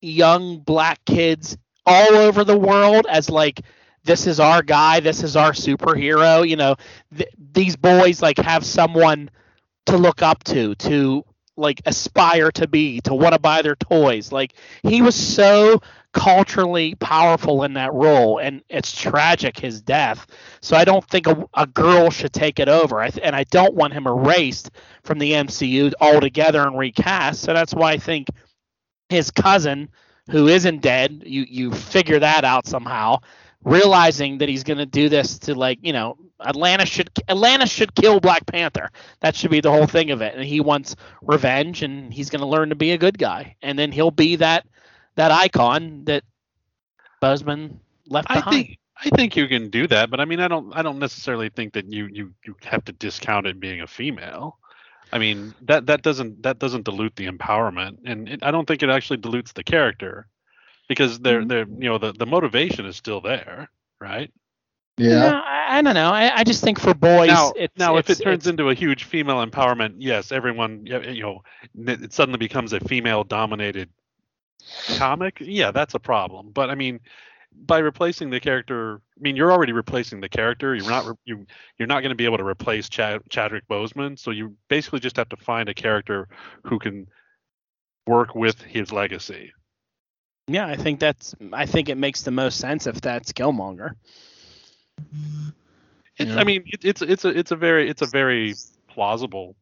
[0.00, 3.62] young black kids all over the world as like
[4.04, 6.48] this is our guy, this is our superhero.
[6.48, 6.76] You know,
[7.16, 9.30] th- these boys like have someone
[9.86, 11.24] to look up to, to
[11.56, 14.32] like aspire to be, to want to buy their toys.
[14.32, 15.80] Like he was so
[16.12, 20.26] culturally powerful in that role, and it's tragic his death.
[20.60, 23.44] So I don't think a, a girl should take it over, I th- and I
[23.44, 24.70] don't want him erased
[25.04, 27.42] from the MCU altogether and recast.
[27.42, 28.28] So that's why I think
[29.08, 29.88] his cousin,
[30.30, 33.18] who isn't dead, you you figure that out somehow.
[33.64, 37.94] Realizing that he's going to do this to like you know Atlanta should Atlanta should
[37.94, 38.90] kill Black Panther.
[39.20, 40.34] That should be the whole thing of it.
[40.34, 43.78] And he wants revenge, and he's going to learn to be a good guy, and
[43.78, 44.66] then he'll be that
[45.14, 46.24] that icon that
[47.22, 48.66] Boseman left I behind.
[48.66, 51.48] think I think you can do that, but I mean, I don't I don't necessarily
[51.48, 54.58] think that you you you have to discount it being a female.
[55.12, 58.82] I mean that that doesn't that doesn't dilute the empowerment, and it, I don't think
[58.82, 60.28] it actually dilutes the character
[60.92, 61.48] because they're mm-hmm.
[61.48, 64.32] they're you know the the motivation is still there, right?
[64.98, 65.30] Yeah.
[65.30, 66.10] No, I, I don't know.
[66.10, 68.74] I, I just think for boys, now, it's, now if it turns it's- into a
[68.74, 71.42] huge female empowerment, yes, everyone, y- you know,
[71.74, 73.88] it suddenly becomes a female-dominated
[74.96, 75.38] comic.
[75.40, 76.50] Yeah, that's a problem.
[76.52, 77.00] But I mean,
[77.54, 80.74] by replacing the character, I mean you're already replacing the character.
[80.74, 81.46] You're not re- you
[81.78, 84.18] you're not going to be able to replace Chad, Chadwick Boseman.
[84.18, 86.28] So you basically just have to find a character
[86.64, 87.06] who can
[88.06, 89.52] work with his legacy.
[90.48, 91.34] Yeah, I think that's.
[91.52, 93.92] I think it makes the most sense if that's Killmonger.
[96.16, 96.38] It's, Yeah.
[96.38, 98.54] I mean, it, it's it's a it's a very it's a very
[98.88, 99.56] plausible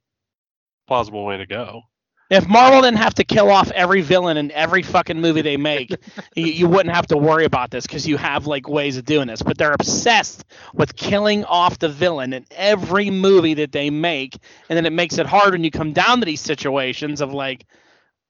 [0.86, 1.82] plausible way to go.
[2.30, 5.90] If Marvel didn't have to kill off every villain in every fucking movie they make,
[6.36, 9.26] you, you wouldn't have to worry about this because you have like ways of doing
[9.26, 9.42] this.
[9.42, 14.38] But they're obsessed with killing off the villain in every movie that they make,
[14.68, 17.66] and then it makes it hard when you come down to these situations of like,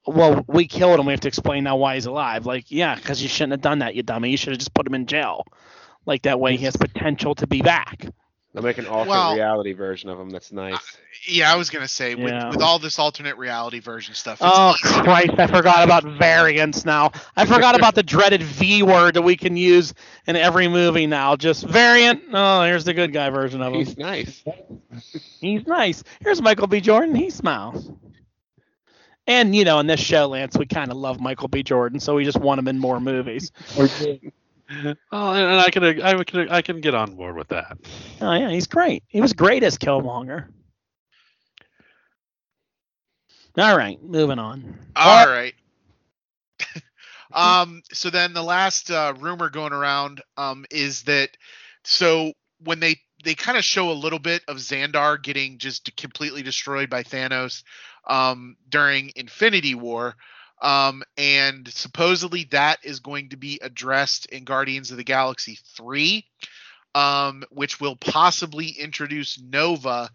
[0.07, 1.07] well, we killed him.
[1.07, 2.47] We have to explain now why he's alive.
[2.47, 4.31] Like, yeah, because you shouldn't have done that, you dummy.
[4.31, 5.47] You should have just put him in jail.
[6.07, 8.07] Like that way, he has potential to be back.
[8.53, 10.31] They'll make an alternate Well- reality version of him.
[10.31, 10.97] That's nice.
[11.29, 12.49] Yeah, I was gonna say with, Yeah.
[12.49, 14.39] with all this alternate reality version stuff.
[14.41, 15.03] It's Oh easy.
[15.03, 15.31] Christ!
[15.39, 17.13] I forgot about variants now.
[17.37, 19.95] I forgot about the dreaded V word that we can use
[20.27, 21.37] in every movie now.
[21.37, 22.23] Just variant.
[22.33, 23.79] Oh, here's the good guy version of him.
[23.81, 24.43] He's nice.
[25.41, 26.03] He's nice.
[26.21, 26.81] Here's Michael B.
[26.81, 27.15] Jordan.
[27.15, 27.89] He smiles.
[29.31, 31.63] And you know, in this show, Lance, we kind of love Michael B.
[31.63, 33.53] Jordan, so we just want him in more movies.
[33.79, 37.79] Oh, and, and I can I can I can get on board with that.
[38.21, 39.05] Oh yeah, he's great.
[39.07, 40.49] He was great as Killmonger.
[43.57, 44.79] All right, moving on.
[44.97, 45.55] All right.
[47.33, 47.83] um.
[47.93, 51.31] So then the last uh, rumor going around um is that
[51.85, 52.33] so
[52.65, 56.91] when they they kind of show a little bit of Xandar getting just completely destroyed
[56.91, 57.63] by Thanos
[58.07, 60.17] um during Infinity War.
[60.63, 66.27] Um, and supposedly that is going to be addressed in Guardians of the Galaxy 3,
[66.95, 70.11] um, which will possibly introduce Nova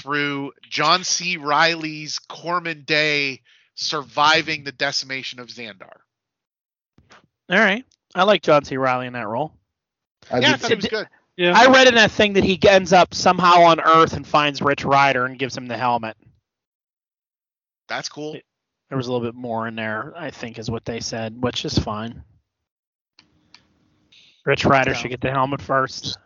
[0.00, 1.36] through John C.
[1.36, 3.40] Reilly's Corpsman Dey
[3.74, 5.98] surviving the decimation of Xandar.
[7.50, 8.76] All right, I like John C.
[8.76, 9.52] Riley in that role.
[10.30, 11.08] I yeah, I thought he was good.
[11.36, 11.52] Yeah.
[11.56, 14.84] I read in that thing that he ends up somehow on Earth and finds Rich
[14.84, 16.16] Rider and gives him the helmet.
[17.88, 18.32] That's cool.
[18.88, 21.64] There was a little bit more in there, I think, is what they said, which
[21.64, 22.22] is fine.
[24.46, 24.96] Rich Rider Yeah.
[24.96, 26.16] should get the helmet first.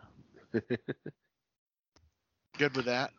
[2.57, 3.11] Good with that.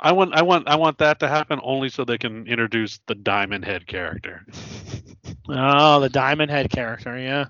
[0.00, 3.14] I want I want I want that to happen only so they can introduce the
[3.14, 4.44] Diamond Head character.
[5.46, 7.46] Oh, the Diamond Head character, yeah.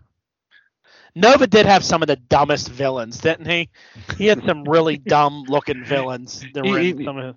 [1.15, 3.69] Nova did have some of the dumbest villains, didn't he?
[4.19, 6.45] He had some really dumb looking villains.
[6.55, 7.37] That were He- some of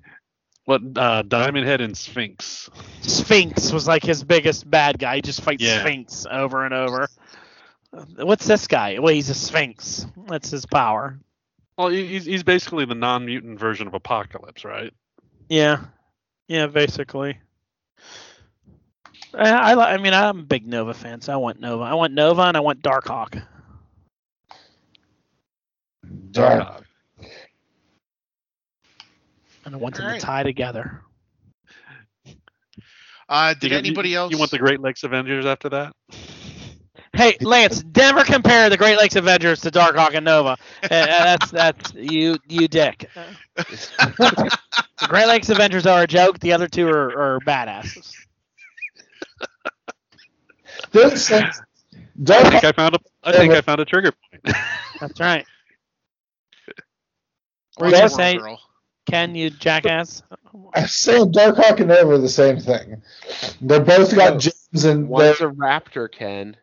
[0.68, 2.70] What uh, Diamond Head and Sphinx?
[3.00, 5.16] Sphinx was like his biggest bad guy.
[5.16, 5.80] He just fights Yeah.
[5.80, 7.08] Sphinx over and over.
[8.18, 9.00] What's this guy?
[9.00, 10.06] Well, he's a Sphinx.
[10.28, 11.22] That's his power.
[11.78, 14.94] Well, he's he's basically the non-mutant version of Apocalypse, right?
[15.48, 15.86] Yeah,
[16.50, 17.38] yeah, basically.
[19.34, 21.84] I, I, I mean, I'm a big Nova fan, so I want Nova.
[21.84, 23.42] I want Nova, and I want Darkhawk.
[26.32, 26.84] Dark.
[29.68, 30.22] And I want them Alright.
[30.22, 31.02] to tie together.
[33.28, 34.32] Uh, did you- anybody else?
[34.32, 35.94] You want the Great Lakes Avengers after that?
[37.12, 40.52] Hey, Lance, never compare the Great Lakes Avengers to Darkhawk and Nova.
[40.84, 43.10] Uh, that's that's you you dick.
[43.56, 44.58] the
[45.10, 46.40] Great Lakes Avengers are a joke.
[46.40, 48.14] The other two are, are badasses.
[50.92, 51.44] This thing-
[52.30, 54.56] I think I found a I think I found a trigger point.
[55.02, 55.46] That's right.
[57.80, 58.38] Or Yes, War hey.
[58.38, 58.62] Girl?
[59.08, 60.22] Ken, you jackass.
[60.74, 63.02] I'm saying Darkhawk and Nova are the same thing.
[63.62, 64.40] They both got No.
[64.40, 66.56] gems and One's they're a raptor, Ken.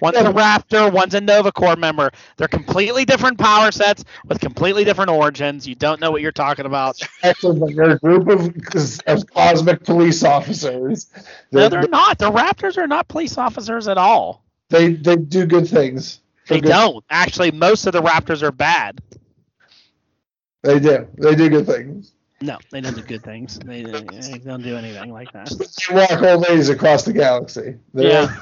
[0.00, 2.10] One's a Raptor, one's a Nova Corps member.
[2.38, 5.68] They're completely different power sets with completely different origins.
[5.68, 6.98] You don't know what you're talking about.
[7.22, 8.54] they're a group of,
[9.06, 11.08] of cosmic police officers.
[11.52, 12.16] No, They, they're not.
[12.18, 14.42] The Raptors are not police officers at all.
[14.70, 16.20] they they do good things.
[16.48, 17.04] They good- don't.
[17.10, 19.02] Actually, most of the Raptors are bad.
[20.66, 21.06] They do.
[21.18, 22.12] They do good things.
[22.42, 23.58] No, they don't do good things.
[23.58, 25.48] They, they don't do anything like that.
[25.88, 27.76] They walk old ladies across the galaxy.
[27.94, 28.36] They're, Yeah.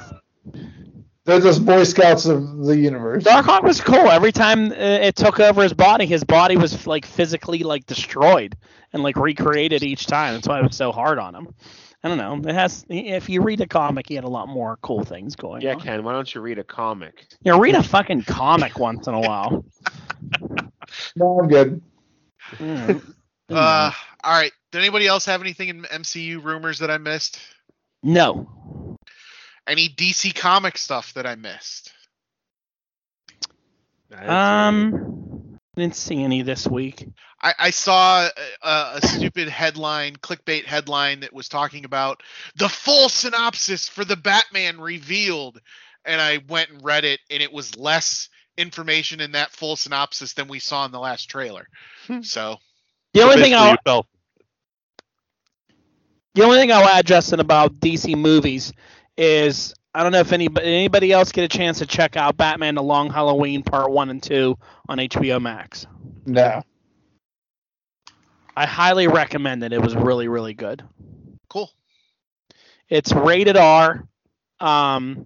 [1.23, 3.23] they're just Boy Scouts of the universe.
[3.23, 4.09] Darkhawk was cool.
[4.09, 8.57] Every time uh, it took over his body, his body was like physically like destroyed
[8.91, 10.33] and like recreated each time.
[10.33, 11.53] That's why it was so hard on him.
[12.03, 12.49] I don't know.
[12.49, 12.85] It has.
[12.89, 15.79] If you read a comic, he had a lot more cool things going Yeah, on.
[15.81, 16.03] Ken.
[16.03, 17.25] Why don't you read a comic?
[17.43, 19.63] Yeah, read a fucking comic once in a while.
[21.15, 21.81] No, I'm good.
[22.53, 23.13] Mm.
[23.49, 23.91] Uh,
[24.23, 24.51] all right.
[24.71, 27.39] Did anybody else have anything in MCU rumors that I missed?
[28.01, 28.97] no.
[29.67, 31.91] Any DC comic stuff that I missed?
[34.15, 37.07] Um, didn't see any this week.
[37.41, 38.29] I, I saw
[38.63, 42.21] a, a stupid headline, clickbait headline that was talking about
[42.55, 45.59] the full synopsis for the Batman revealed,
[46.05, 50.33] and I went and read it, and it was less information in that full synopsis
[50.33, 51.67] than we saw in the last trailer.
[52.21, 52.57] So
[53.13, 54.05] The only thing I'll you fell
[56.35, 58.73] the only thing I'll add, Justin, about DC movies
[59.17, 62.75] is I don't know if anybody anybody else get a chance to check out Batman:
[62.75, 64.57] The Long Halloween Part One and Two
[64.89, 65.87] on HBO Max.
[66.25, 66.61] No.
[68.57, 69.71] I highly recommend it.
[69.71, 70.83] It was really really good.
[71.49, 71.71] cool.
[72.89, 74.05] It's rated R.
[74.59, 75.25] Um,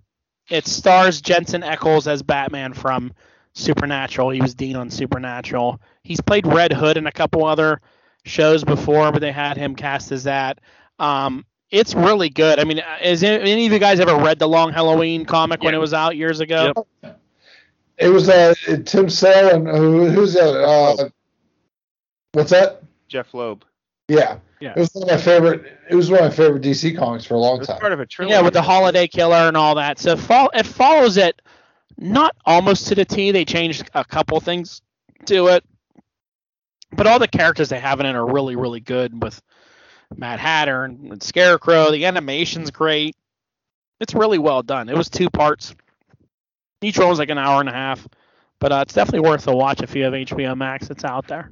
[0.49, 3.13] it stars Jensen Ackles as Batman from
[3.53, 4.29] Supernatural.
[4.29, 5.81] He was Dean on Supernatural.
[6.03, 7.81] He's played Red Hood in a couple other
[8.25, 10.59] shows before, but they had him cast as that.
[10.97, 12.59] Um, it's really good.
[12.59, 15.79] I mean, has any of you guys ever read the Long Halloween comic when it
[15.79, 16.73] was out years ago?
[17.97, 20.63] It was uh, Tim Sale and who, who's the other?
[21.03, 21.09] Uh,
[22.31, 22.81] what's that?
[23.07, 23.65] Jeph Loeb.
[24.07, 24.39] Yeah.
[24.59, 24.73] Yeah.
[24.75, 25.77] It was one of my favorite.
[25.89, 27.79] It was one of my favorite DC comics for a long time.
[27.79, 28.33] part of a trilogy.
[28.33, 29.99] Yeah, with the Holiday Killer and all that.
[29.99, 31.41] So fol- it follows it
[31.97, 33.31] not almost to the T.
[33.31, 34.81] They changed a couple things
[35.25, 35.63] to it,
[36.91, 39.21] but all the characters they have in it are really, really good.
[39.23, 39.41] With
[40.15, 43.15] Mad Hatter and, and Scarecrow, the animation's great.
[43.99, 44.89] It's really well done.
[44.89, 45.75] It was two parts.
[46.81, 48.07] Each one was like an hour and a half,
[48.59, 50.89] but uh, it's definitely worth a watch if you have HBO Max.
[50.89, 51.51] It's out there.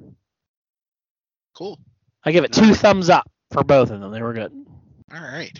[1.53, 1.79] Cool.
[2.23, 4.11] I give it two thumbs up for both of them.
[4.11, 4.51] They were good.
[5.13, 5.57] All right.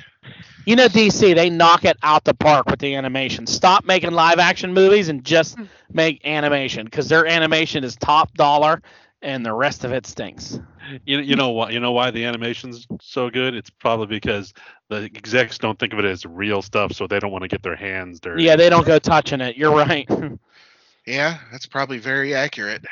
[0.65, 3.47] You know, DC, they knock it out the park with the animation.
[3.47, 5.63] Stop making live action movies and just hmm.
[5.91, 8.81] make animation because their animation is top dollar
[9.21, 10.59] and the rest of it stinks.
[11.05, 11.71] You, you know why?
[11.71, 13.55] You know why the animation's so good?
[13.55, 14.53] It's probably because
[14.89, 17.61] the execs don't think of it as real stuff, so they don't want to get
[17.61, 18.43] their hands dirty.
[18.43, 19.57] Yeah, they don't go touching it.
[19.57, 20.07] You're right.
[21.07, 22.83] Yeah, that's probably very accurate.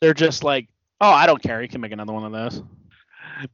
[0.00, 0.66] They're just like,
[0.98, 1.60] oh, I don't care.
[1.60, 2.62] You can make another one of those.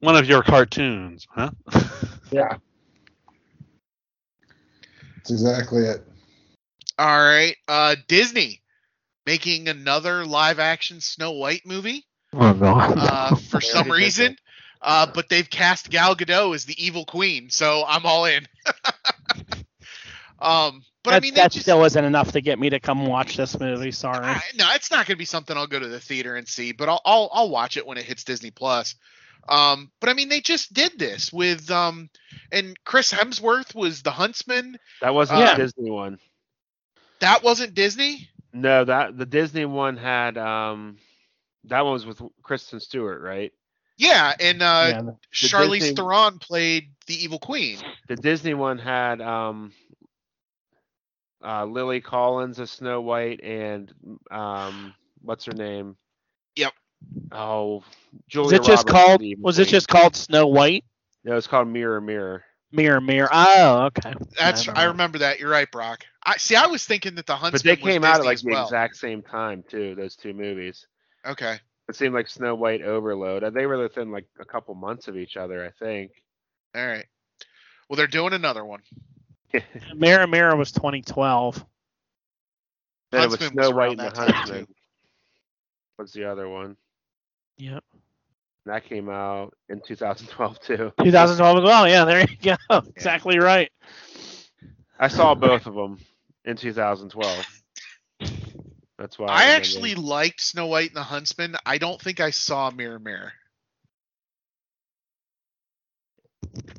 [0.01, 1.51] One of your cartoons, huh?
[2.33, 2.57] Yeah.
[5.17, 6.05] That's exactly it.
[6.99, 7.57] All right.
[7.69, 8.63] Uh, Disney
[9.27, 12.99] making another live action Snow White movie Oh god.
[12.99, 14.37] uh, for They some reason.
[14.83, 18.47] Uh, but they've cast Gal Gadot as the evil queen, so I'm all in.
[20.39, 23.07] um, but that I mean, that just, still isn't enough to get me to come
[23.07, 23.91] watch this movie.
[23.91, 24.25] Sorry.
[24.27, 26.73] I, no, it's not going to be something I'll go to the theater and see,
[26.73, 28.97] but I'll, I'll I'll watch it when it hits Disney Plus.
[29.49, 32.11] Um, but I mean, they just did this with um,
[32.53, 34.79] and Chris Hemsworth was the Huntsman.
[35.01, 35.55] That wasn't Yeah.
[35.55, 36.19] the Disney one.
[37.21, 38.29] That wasn't Disney.
[38.53, 40.99] No, that the Disney one had um
[41.65, 43.53] that one was with Kristen Stewart, right?
[43.99, 47.79] Yeah, and uh, Yeah, Charlize Disney- Theron played the evil queen.
[48.09, 49.73] The Disney one had um
[51.45, 53.93] uh Lily Collins as Snow White and
[54.31, 55.97] um what's her name?
[56.57, 56.73] Yep.
[57.33, 57.85] Oh, was
[58.29, 59.23] Julia it just Roberts called?
[59.41, 60.85] Was it just called Snow White?
[61.25, 62.45] No, it's called Mirror Mirror.
[62.73, 63.29] Mirror, mirror.
[63.33, 64.13] Oh, okay.
[64.37, 65.39] That's I I remember that.
[65.39, 66.05] You're right, Brock.
[66.25, 66.57] I see.
[66.57, 68.65] I was thinking that the Huntsman But they was came out at like the well.
[68.65, 69.95] exact same time too.
[69.95, 70.87] Those two movies.
[71.25, 71.59] Okay.
[71.89, 73.45] It seemed like Snow White Overload.
[73.45, 76.11] Uh, They were within like a couple months of each other, I think.
[76.75, 77.07] All right.
[77.89, 78.83] Well, they're doing another one.
[79.95, 81.65] Mirror, mirror was 2012.
[83.13, 84.67] Then it was Huntsman was Snow White around and the Huntsman.
[85.97, 86.77] What's the other one?
[87.59, 87.85] Yep.
[88.67, 90.77] That came out in 2012 too.
[91.03, 91.89] 2012 as well.
[91.89, 92.83] Yeah, there you go.
[92.97, 93.71] Exactly right.
[94.99, 95.99] I saw both of them
[96.45, 97.63] in 2012.
[98.99, 99.27] That's why.
[99.27, 99.57] I remember.
[99.57, 101.55] actually liked Snow White and the Huntsman.
[101.67, 103.33] I don't think I saw Mirror Mirror.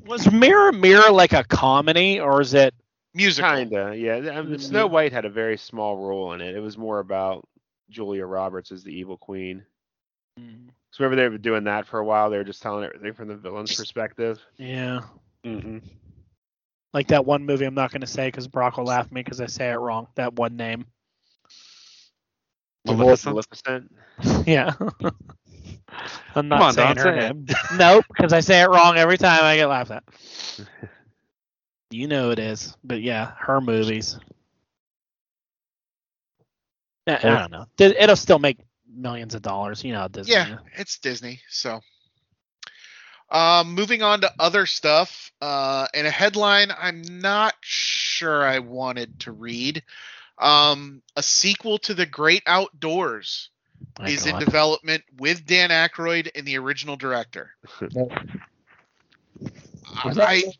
[0.06, 2.74] Was Mirror, mirror like a comedy or is it?
[3.14, 3.50] Musical.
[3.50, 4.14] kinda yeah.
[4.32, 4.86] I mean, Mm, Snow.
[4.86, 6.54] White had a very small role in it.
[6.54, 7.46] It was more about
[7.90, 9.64] Julia Roberts as the evil queen.
[10.90, 12.30] So remember they were doing that for a while.
[12.30, 14.40] They were just telling everything from the villain's perspective.
[14.58, 15.00] Yeah.
[15.44, 15.78] hmm
[16.92, 19.22] Like that one movie I'm not going to say because Brock will laugh at me
[19.22, 20.08] because I say it wrong.
[20.16, 20.86] That one name.
[22.84, 23.40] Maleficent?
[23.40, 23.90] Maleficent.
[24.46, 24.74] Yeah.
[26.34, 27.46] I'm not on, saying Don, her say name.
[27.70, 30.04] nope, because I say it wrong every time I get laughed at.
[31.90, 34.18] you know it is, but yeah, her movies.
[37.06, 37.66] I, I don't know.
[37.78, 38.58] It'll still make
[38.94, 39.84] millions of dollars.
[39.84, 40.32] You know, Disney.
[40.34, 41.40] Yeah, it's Disney.
[41.48, 41.80] So,
[43.30, 45.30] um, moving on to other stuff.
[45.40, 49.82] Uh, and a headline I'm not sure I wanted to read.
[50.38, 53.50] Um, a sequel to The Great Outdoors
[53.98, 57.50] My is in development with Dan Aykroyd and the original director.
[60.04, 60.54] Was I, that-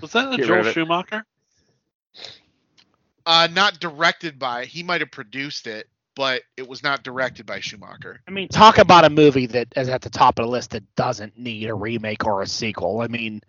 [0.00, 0.64] Was that a Joel.
[0.64, 1.24] Schumacher?
[3.26, 4.64] uh, not directed by.
[4.64, 5.88] He might have produced it,
[6.20, 8.20] but it was not directed by Schumacher.
[8.28, 10.94] I mean, talk about a movie that is at the top of the list that
[10.94, 13.00] doesn't need a remake or a sequel.
[13.00, 13.40] I mean,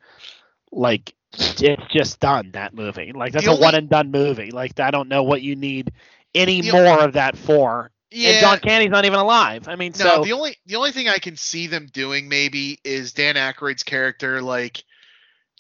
[0.71, 3.11] like it's just done that movie.
[3.13, 4.51] Like that's The a only- one and done movie.
[4.51, 5.91] Like I don't know what you need
[6.33, 7.91] any more of that for.
[8.09, 8.29] Yeah.
[8.29, 9.67] And John Candy's not even alive.
[9.67, 12.79] I mean, No, so the only the only thing I can see them doing maybe
[12.85, 14.81] is Dan Aykroyd's character like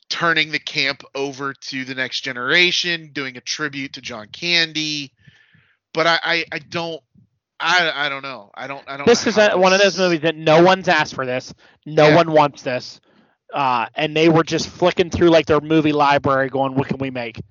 [0.07, 5.11] turning the camp over to the next generation, doing a tribute to John Candy.
[5.93, 7.01] But I I, I don't
[7.59, 8.51] I I don't know.
[8.55, 11.13] I don't I don't this is a, one of those movies that no one's asked
[11.15, 11.53] for this.
[11.85, 12.15] No Yeah.
[12.15, 12.99] one wants this.
[13.53, 17.09] uh, and they were just flicking through like their movie library, going, "What can we
[17.11, 17.41] make?"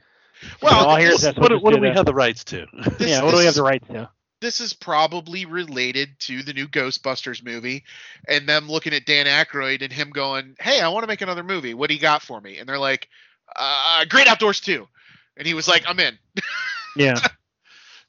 [0.63, 1.37] Well, oh, here's this, this.
[1.37, 1.97] What, do- We'll what just do we this.
[1.99, 2.67] have the rights to?
[2.99, 4.09] this- yeah, what do we have the rights to?
[4.41, 7.85] this is probably related to the new Ghostbusters movie
[8.27, 11.43] and them looking at Dan Aykroyd and him going, Hey, I want to make another
[11.45, 11.75] movie.
[11.75, 12.57] What do you got for me?
[12.57, 13.07] And they're like,
[13.55, 14.89] uh, Great Outdoors too,"
[15.37, 16.19] And he was like, I'm in.
[16.97, 17.21] Yeah,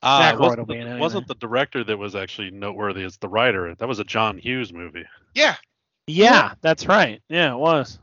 [0.03, 2.51] Ah, Aykroyd it will wasn't, be in the, it wasn't the director that was actually
[2.51, 3.03] noteworthy.
[3.03, 3.75] It's the writer.
[3.75, 5.05] That was a John Hughes movie.
[5.33, 5.55] Yeah.
[6.07, 7.21] yeah, that's right.
[7.29, 7.99] Yeah, it was.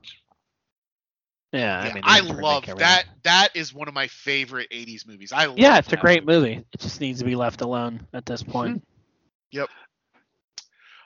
[1.53, 3.05] Yeah, Yeah, I mean, I, they can remake love that.
[3.23, 5.33] That is one of my favorite 80s movies.
[5.33, 6.65] I love Yeah, it's a great movie.
[6.73, 8.83] It just needs to be left alone at this point.
[9.53, 9.69] Yep.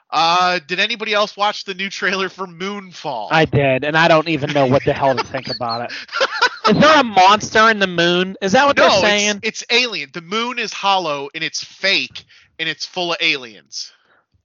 [0.09, 3.29] Uh, did anybody else watch the new trailer for Moonfall?
[3.31, 5.97] I did, and I don't even know what the hell to think about it.
[6.67, 8.35] Is there a monster in the moon?
[8.41, 9.39] Is that what no, they're saying?
[9.43, 10.09] it's, it's alien.
[10.13, 12.23] The moon is hollow and it's fake
[12.59, 13.91] and it's full of aliens.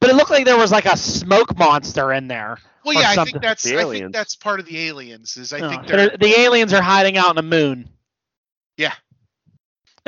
[0.01, 2.59] But it looked like there was like a smoke monster in there.
[2.85, 5.37] Well, Or yeah, I think that's The I think that's part of the aliens.
[5.37, 7.89] Is I No, think so they're they're- the aliens are hiding out in the moon.
[8.77, 8.95] Yeah.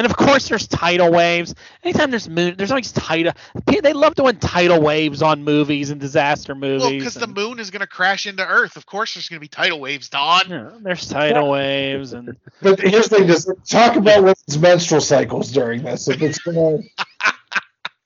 [0.00, 1.54] And of course, there's tidal waves.
[1.84, 3.34] Anytime there's moon, there's always tidal.
[3.66, 6.80] They love doing tidal waves on movies and disaster movies.
[6.80, 8.76] well because the moon is going to crash into Earth.
[8.76, 10.40] Of course, there's going to be tidal waves, Don.
[10.48, 15.52] Yeah, there's tidal waves and But here's the thing: just talk about women's menstrual cycles
[15.52, 16.08] during this.
[16.08, 16.78] If it's gonna,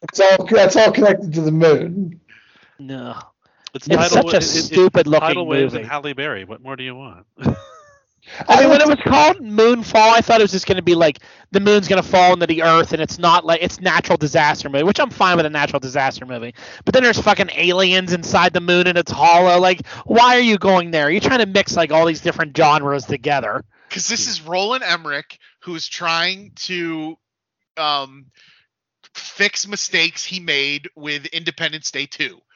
[0.03, 2.19] it's all that's all connected to the moon.
[2.81, 3.17] no,
[3.73, 5.83] It's, it's tidal, such a it- it- stupid looking tidal waves movie.
[5.85, 6.45] and Halle Berry.
[6.45, 7.25] What more do you want?
[8.49, 10.95] I mean, when it was called Moonfall, I thought it was just going to be
[10.95, 11.21] like
[11.51, 14.69] the moon's going to fall into the earth, and it's not like it's natural disaster
[14.69, 16.55] movie, which I'm fine with a natural disaster movie.
[16.85, 19.61] But then there's fucking aliens inside the moon, and it's hollow.
[19.61, 21.11] Like, why are you going there?
[21.11, 23.65] You're trying to mix like all these different genres together.
[23.89, 27.17] Because this is Roland Emmerich who's trying to
[27.77, 28.27] um,
[29.15, 32.41] fix mistakes he made with Independence Day 2.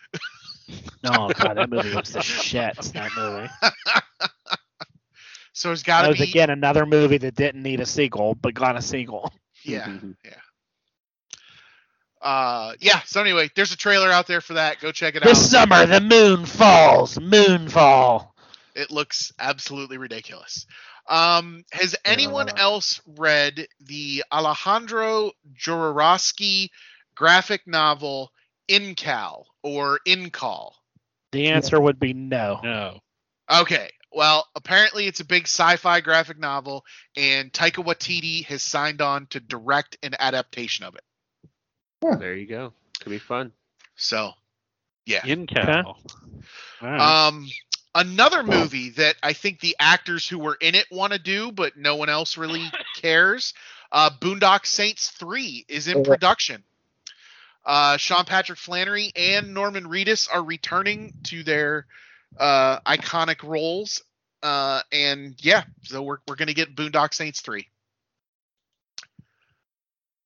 [1.03, 2.77] Oh god, that movie was the shit.
[2.93, 3.49] That movie.
[5.59, 8.37] So it's got That to was be again another movie that didn't need a sequel,
[8.37, 9.33] but got a sequel.
[9.65, 10.31] yeah, yeah.
[12.23, 13.01] Uh, yeah.
[13.05, 14.79] So anyway, there's a trailer out there for that.
[14.81, 15.41] Go check it This out.
[15.41, 17.17] This summer, the moon falls.
[17.17, 18.29] Moonfall.
[18.77, 20.65] It looks absolutely ridiculous.
[21.09, 26.69] Um, has anyone uh, else read the Alejandro Jodorowsky
[27.17, 28.31] graphic novel
[28.69, 30.77] Incal or Incall?
[31.33, 32.61] The answer would be no.
[32.63, 33.01] no.
[33.51, 33.91] Okay.
[34.13, 36.85] Well, apparently it's a big sci-fi graphic novel,
[37.17, 41.05] and Taika Waititi has signed on to direct an adaptation of it.
[42.19, 42.73] There you go.
[43.01, 43.53] Could be fun.
[43.97, 44.33] So,
[45.05, 45.27] yeah.
[45.27, 45.99] In Cal.
[46.81, 47.27] All right.
[47.27, 47.49] Um,
[47.95, 51.77] another movie that I think the actors who were in it want to do, but
[51.77, 53.53] no one else really cares.
[53.91, 56.63] Uh, Boondock Saints Three is in production.
[57.65, 61.87] Uh, Sean Patrick Flannery and Norman Reedus are returning to their
[62.37, 64.03] uh, iconic roles.
[64.43, 67.67] Uh, and yeah, so we're we're gonna get Boondock Saints Three.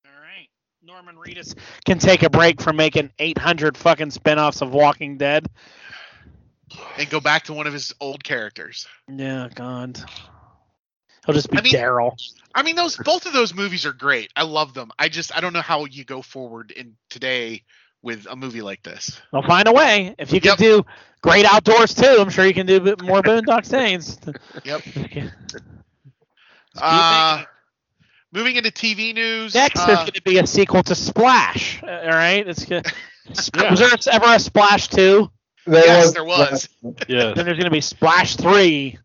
[0.05, 0.49] All right.
[0.83, 1.55] Norman Reedus
[1.87, 5.47] can take a break from making 800 fucking spin-offs of Walking Dead.
[6.99, 8.87] and go back to one of his old characters.
[9.09, 9.99] Yeah, God.
[11.25, 12.13] He'll just be I mean- Daryl.
[12.55, 14.31] I mean, those both of those movies are great.
[14.37, 14.91] I love them.
[14.99, 17.63] I just I don't know how you go forward in today
[18.03, 19.21] with a movie like this.
[19.33, 20.15] They'll find a way.
[20.19, 20.59] If you can Yep.
[20.59, 20.85] do
[21.23, 24.19] great outdoors too, I'm sure you can do more Boondock Saints.
[24.65, 24.83] Yep.
[26.81, 27.45] Uh,
[28.33, 29.55] moving into TV news.
[29.55, 31.83] Next, uh, there's going to be a sequel to Splash.
[31.83, 32.87] uh, All right, it's good.
[33.57, 33.71] Yeah.
[33.71, 35.31] Was there ever a Splash two?
[35.67, 36.69] There Yes, there was.
[37.07, 37.37] yes.
[37.37, 38.99] Then there's going to be Splash three.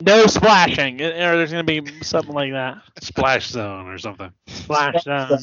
[0.00, 2.78] No splashing, uh, or there's going to be something like that.
[3.00, 4.32] Splash Zone or something.
[4.48, 5.38] Splash zone.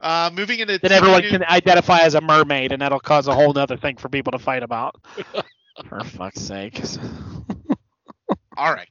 [0.00, 3.34] Uh, moving into Then everyone news- can identify as a mermaid, and that'll cause a
[3.34, 4.96] whole other thing for people to fight about.
[5.88, 6.78] For fuck's sake.
[8.56, 8.88] All right.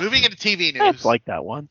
[0.00, 0.82] Moving into TV news.
[0.82, 1.04] I news.
[1.04, 1.68] like that one.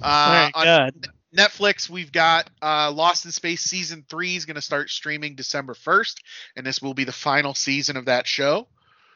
[0.00, 1.08] Uh, Very on good.
[1.36, 5.74] Netflix, we've got uh, Lost in Space season three is going to start streaming December
[5.74, 6.14] 1st,
[6.56, 8.66] and this will be the final season of that show.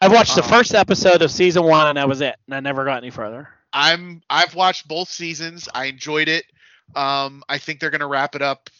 [0.01, 2.37] I watched the uh, first episode of season one, and that was it.
[2.47, 3.49] And I never got any further.
[3.73, 5.69] I'm I've watched both seasons.
[5.75, 6.45] I enjoyed it.
[6.95, 8.70] Um, I think they're gonna wrap it up.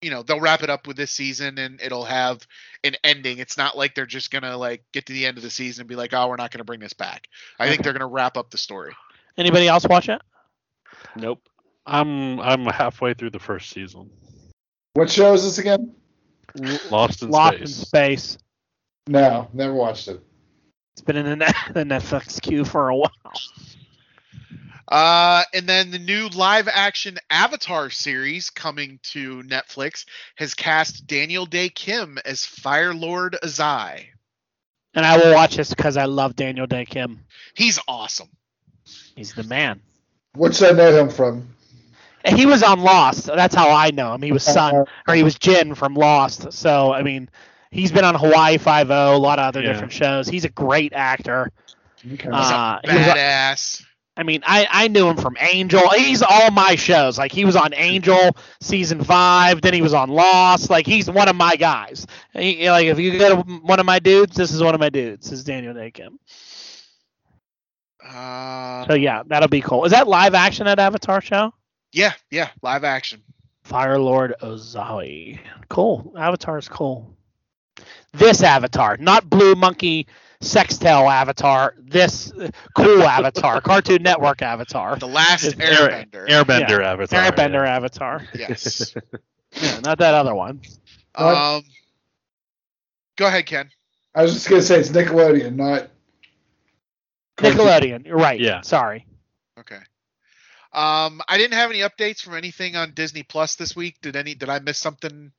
[0.00, 2.46] You know, they'll wrap it up with this season, and it'll have
[2.82, 3.38] an ending.
[3.38, 5.88] It's not like they're just gonna like get to the end of the season and
[5.88, 7.28] be like, "Oh, we're not gonna bring this back."
[7.58, 8.94] I think they're gonna wrap up the story.
[9.36, 10.20] Anybody else watch it?
[11.16, 11.40] Nope.
[11.86, 14.10] I'm I'm halfway through the first season.
[14.94, 15.94] What show is this again?
[16.90, 17.60] Lost in Lost Space.
[17.60, 18.38] in Space.
[19.08, 20.20] No, never watched it.
[20.92, 23.10] It's been in the, net, the Netflix queue for a while.
[24.92, 30.04] Uh, and then the new live action Avatar series coming to Netflix
[30.36, 34.04] has cast Daniel Dae Kim as Fire Lord Ozai.
[34.94, 37.20] and I will watch this because I love Daniel Dae Kim.
[37.54, 38.28] He's awesome.
[39.16, 39.80] He's the man.
[40.34, 41.48] Which I know him from.
[42.26, 43.24] He was on Lost.
[43.26, 44.20] That's how I know him.
[44.22, 46.52] He was Sun or he was Jin from Lost.
[46.52, 47.30] So I mean,
[47.70, 49.72] he's been on Hawaii Five O, a lot of other Yeah.
[49.72, 50.28] different shows.
[50.28, 51.50] He's a great actor.
[52.04, 52.16] Okay.
[52.16, 53.84] He's Uh, a he was- badass.
[54.16, 55.80] I mean, I, I knew him from Angel.
[55.96, 57.16] He's all my shows.
[57.16, 60.68] Like he was on Angel season five, then he was on Lost.
[60.68, 62.06] Like he's one of my guys.
[62.34, 64.90] He- like if you go to one of my dudes, this is one of my
[64.90, 65.30] dudes.
[65.30, 66.18] This is Daniel Dae Kim.
[68.06, 69.84] Uh, So yeah, that'll be cool.
[69.84, 71.52] Is that live action at Avatar show?
[71.92, 73.22] yeah, yeah, live action.
[73.64, 75.38] Fire Lord Ozawi.
[75.68, 76.12] Cool.
[76.18, 77.16] Avatar's cool.
[78.12, 80.06] This Avatar, not Blue Monkey
[80.42, 81.74] Sextail Avatar.
[81.78, 86.28] This uh, cool Avatar, Cartoon Network Avatar, The last It's Air, Airbender.
[86.28, 87.30] Airbender avatar.
[87.30, 87.76] Airbender yeah.
[87.76, 88.28] Avatar.
[88.34, 88.94] Yes.
[89.60, 90.62] Yeah, not that other one.
[91.14, 91.34] What?
[91.34, 91.62] um,
[93.16, 93.68] go ahead, Ken.
[94.14, 95.90] I was just gonna say it's Nickelodeon, not
[97.36, 98.06] Nickelodeon.
[98.06, 98.40] You're right.
[98.40, 98.62] Yeah.
[98.62, 99.06] Sorry.
[99.58, 99.80] Okay.
[100.72, 103.96] Um, I didn't have any updates from anything on Disney Plus this week.
[104.00, 104.34] Did any?
[104.34, 105.32] Did I miss something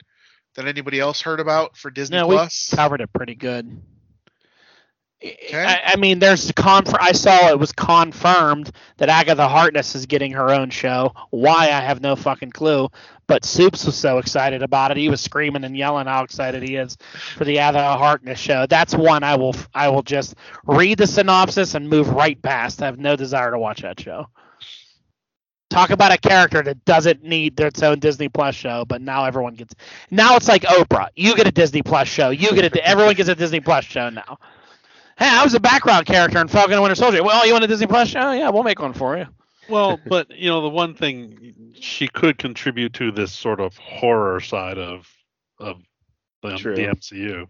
[0.54, 2.40] that anybody else heard about for Disney No, we
[2.76, 3.82] covered it pretty good.
[5.24, 5.64] Okay.
[5.64, 10.34] I, I mean, there's conf- I saw it was confirmed that Agatha Harkness is getting
[10.34, 11.14] her own show.
[11.30, 12.90] Why I have no fucking clue.
[13.26, 14.98] But Soups was so excited about it.
[14.98, 16.98] He was screaming and yelling how excited he is
[17.38, 18.66] for the Agatha Harkness show.
[18.68, 22.82] That's one I will I will just read the synopsis and move right past.
[22.82, 24.28] I have no desire to watch that show.
[25.70, 29.56] Talk about a character that doesn't need its own Disney Plus show, but now everyone
[29.56, 29.74] gets.
[30.12, 31.08] Now it's like Oprah.
[31.16, 32.30] You get a Disney Plus show.
[32.30, 32.88] You get a.
[32.88, 34.38] Everyone gets a Disney Plus show now.
[35.18, 37.24] Hey, I was a background character in Falcon and Winter Soldier.
[37.24, 38.32] Well, you want a Disney Plus show?
[38.32, 39.28] Yeah, we'll make one for you.
[39.70, 44.40] Well, but you know, the one thing she could contribute to this sort of horror
[44.40, 45.10] side of
[45.60, 45.82] of
[46.42, 47.48] the, the MCU.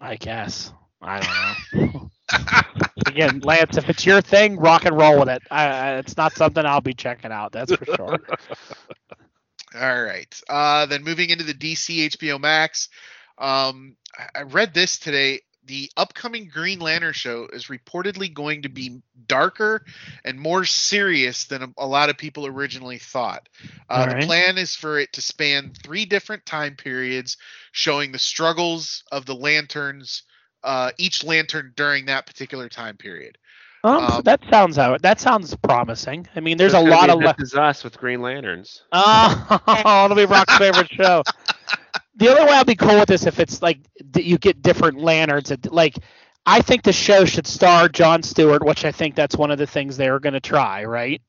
[0.00, 0.72] I guess.
[1.02, 2.10] I don't know.
[3.06, 5.42] Again, Lance, if it's your thing, rock and roll with it.
[5.50, 7.52] I, I, it's not something I'll be checking out.
[7.52, 8.18] That's for sure.
[9.74, 10.40] All right.
[10.48, 12.88] Uh, then moving into the DC HBO Max,
[13.38, 15.40] um, I- I read this today.
[15.64, 19.84] The upcoming Green Lantern show is reportedly going to be darker
[20.24, 23.48] and more serious than a, a lot of people originally thought.
[23.88, 27.36] Uh, All the plan is for it to span three different time periods,
[27.72, 30.22] showing the struggles of the lanterns,
[30.64, 33.38] uh, each lantern during that particular time period.
[33.84, 35.02] Um, Um, that sounds out.
[35.02, 36.26] That sounds promising.
[36.34, 37.20] I mean, there's a lot be of.
[37.20, 38.82] Le- is us with Green Lanterns.
[38.92, 41.22] Oh, it'll be Rock's favorite show.
[42.16, 43.78] The only way I'll be cool with this if it's like
[44.16, 45.52] you get different lanterns.
[45.66, 45.96] Like,
[46.44, 49.66] I think the show should star John Stewart, which I think that's one of the
[49.66, 51.22] things they were going to try, right?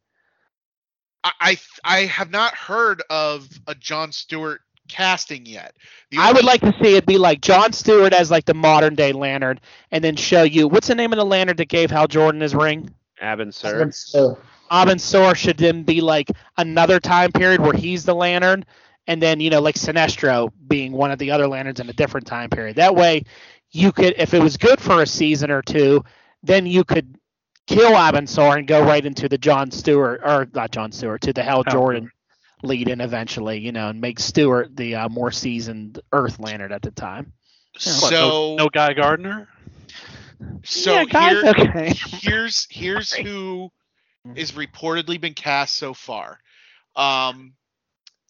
[1.23, 5.75] I, I I have not heard of a John Stewart casting yet.
[6.09, 8.95] The I would like to see it be like John Stewart as like the modern
[8.95, 9.59] day lantern,
[9.91, 12.55] and then show you what's the name of the lantern that gave Hal Jordan his
[12.55, 12.93] ring.
[13.21, 14.37] Abin Sur.
[14.71, 18.65] Abin Sur should then be like another time period where he's the lantern,
[19.11, 22.25] and then you know like Sinestro being one of the other lanterns in a different
[22.27, 22.77] time period.
[22.77, 23.25] That way,
[23.69, 26.05] you could if it was good for a season or two,
[26.43, 27.17] then you could
[27.67, 31.33] kill Abin Sur and go right into the John Stewart or not John Stewart to
[31.33, 32.11] the Hal Hal Jordan
[32.63, 36.81] lead in eventually, you know, and make Stewart the uh, more seasoned Earth lantern at
[36.81, 37.33] the time.
[37.73, 39.49] What, so no, no Guy Gardner.
[40.63, 41.93] so yeah, guys, here, okay.
[42.21, 43.71] here's here's who
[44.35, 46.39] is reportedly been cast so far.
[46.95, 47.53] Um,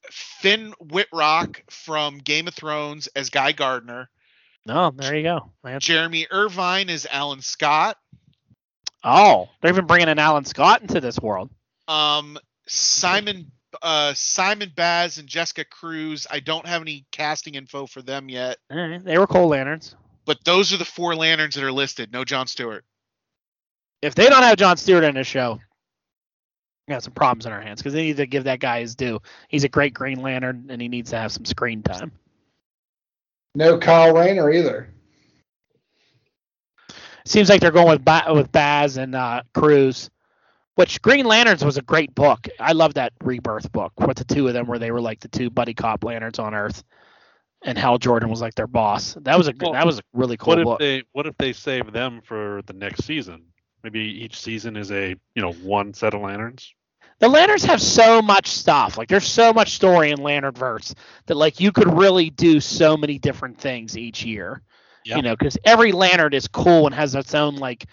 [0.10, 4.10] Finn Wittrock from Game of Thrones as Guy Gardner.
[4.66, 5.52] No, there you go.
[5.64, 5.84] Lance.
[5.84, 7.97] Jeremy Irvine is Alan Scott.
[9.04, 11.49] Oh, they're even bringing in Alan Scott into this world.
[11.88, 12.38] Um,
[12.68, 16.28] Simon uh, Simon Baz and Jessica Cruz.
[16.30, 19.95] I don't have any casting info for them yet, right, they were coal lanterns.
[20.26, 22.12] but those are the four lanterns that are listed.
[22.12, 22.84] No John Stewart.
[24.02, 25.60] If they don't have John Stewart in this show,
[26.92, 29.20] got some problems in our hands because they need to give that guy his due.
[29.48, 32.12] He's a great Green Lantern, and he needs to have some screen time.
[33.56, 34.89] no Kyle Rayner either.
[37.26, 40.10] Seems like they're going with ba- with Baz and uh, Cruz,
[40.76, 42.48] which Green Lanterns was a great book.
[42.60, 45.28] I love that Rebirth book with the two of them where they were like the
[45.28, 46.84] two buddy cop lanterns on Earth,
[47.64, 49.16] and Hal Jordan was like their boss.
[49.22, 50.80] That was a Well, that was a really cool what if book.
[50.80, 53.44] they What if they save them for the next season?
[53.84, 56.74] Maybe each season is a you know one set of lanterns.
[57.22, 60.93] The lanterns have so much stuff like there's so much story in lanternverse
[61.28, 64.61] that like you could really do so many different things each year
[65.05, 65.17] Yeah.
[65.17, 67.86] you know because every lantern is cool and has its own like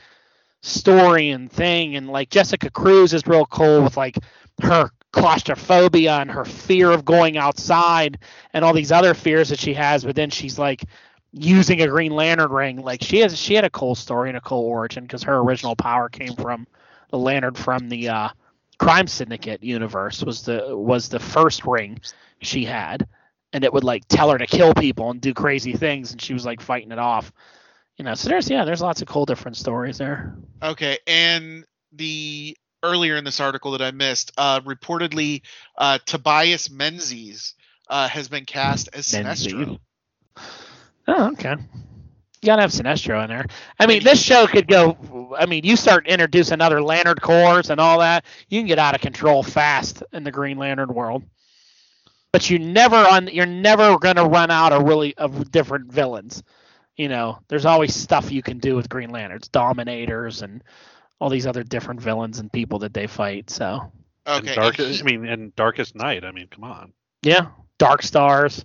[0.62, 4.18] story and thing and like jessica cruz is real cool with like
[4.62, 8.18] her claustrophobia and her fear of going outside
[8.54, 10.84] and all these other fears that she has but then she's like
[11.32, 12.76] using a Green Lantern ring.
[12.78, 15.76] Like she has, she had a cool story and a cool origin because her original
[15.76, 16.66] power came from
[17.10, 18.28] the lantern from the uh,
[18.78, 20.22] Crime Syndicate universe.
[20.22, 22.00] Was the was the first ring
[22.40, 23.08] she had,
[23.52, 26.32] and it would like tell her to kill people and do crazy things, and she
[26.32, 27.32] was like fighting it off.
[27.96, 30.36] You know, so there's yeah, there's lots of cool different stories there.
[30.62, 35.42] Okay, and the earlier in this article that I missed, uh, reportedly
[35.76, 37.54] uh, Tobias Menzies
[37.88, 39.52] uh, has been cast as Menzies.
[39.52, 39.80] Sinestro.
[41.08, 41.56] Oh, okay.
[42.42, 43.46] You gotta have Sinestro in there.
[43.80, 45.34] I mean, this show could go.
[45.36, 48.94] I mean, you start introducing other Lantern Corps and all that, you can get out
[48.94, 51.24] of control fast in the Green Lantern world.
[52.32, 53.26] But you never on.
[53.28, 56.42] You're never gonna run out of really of different villains.
[56.96, 60.62] You know, there's always stuff you can do with Green Lanterns, Dominators, and
[61.20, 63.50] all these other different villains and people that they fight.
[63.50, 63.90] So
[64.26, 66.24] And Okay, and he- I mean, and Darkest Night.
[66.24, 66.92] I mean, come on.
[67.22, 67.46] yeah,
[67.78, 68.64] Dark Stars.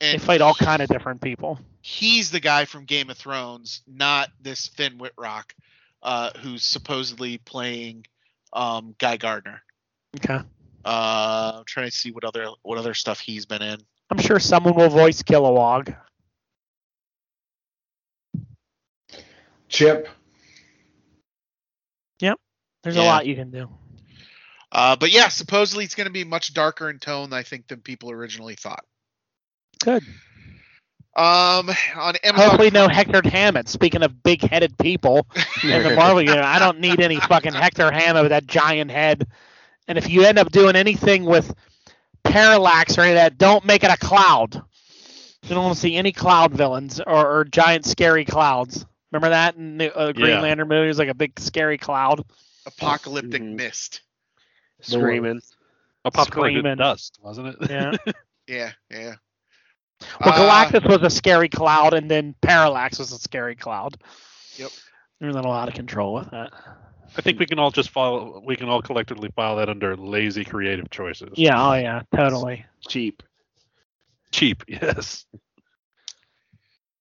[0.00, 1.58] They fight all kind of different people.
[1.88, 5.54] He's the guy from Game of Thrones, not this Finn Wittrock,
[6.02, 8.06] uh, who's supposedly playing
[8.52, 9.62] um, Guy Gardner.
[10.16, 10.40] Okay.
[10.84, 13.78] Uh, I'm trying to see what other what other stuff he's been in.
[14.10, 15.96] I'm sure someone will voice Kilowog.
[19.68, 20.08] Chip.
[22.18, 22.40] Yep.
[22.82, 23.68] There's a lot you can do.
[24.72, 27.80] Uh, but yeah, supposedly it's going to be much darker in tone, I think, than
[27.80, 28.84] people originally thought.
[29.84, 30.02] Good.
[31.16, 32.48] Um, on Amazon.
[32.48, 33.68] Hopefully, no Hector Hammond.
[33.68, 35.26] Speaking of big-headed people
[35.62, 39.26] in the Marvel universe, I don't need any fucking Hector Hammond with that giant head.
[39.88, 41.54] And if you end up doing anything with
[42.22, 44.56] parallax or any of that, don't make it a cloud.
[45.42, 48.84] You don't want to see any cloud villains or, or giant scary clouds.
[49.12, 50.40] Remember that in the uh, Green Yeah.
[50.40, 50.84] Lantern movie?
[50.84, 52.24] It was like a big scary cloud.
[52.66, 53.54] Apocalyptic Mhm.
[53.54, 54.02] Mist.
[54.82, 55.40] Screaming.
[56.04, 56.76] A popcorn Screaming.
[56.76, 57.70] dust, wasn't it?
[57.70, 57.92] Yeah.
[58.48, 59.14] Yeah, yeah.
[60.24, 63.96] Well, Uh, Galactus was a scary cloud, and then Parallax was a scary cloud.
[64.56, 64.70] Yep.
[65.20, 66.52] There's not a lot of control with that.
[67.16, 68.42] I think we can all just follow.
[68.44, 71.30] We can all collectively file that under lazy creative choices.
[71.34, 72.66] Yeah, oh yeah, totally.
[72.88, 73.22] Cheap.
[74.32, 74.64] Cheap.
[74.68, 75.24] Yes.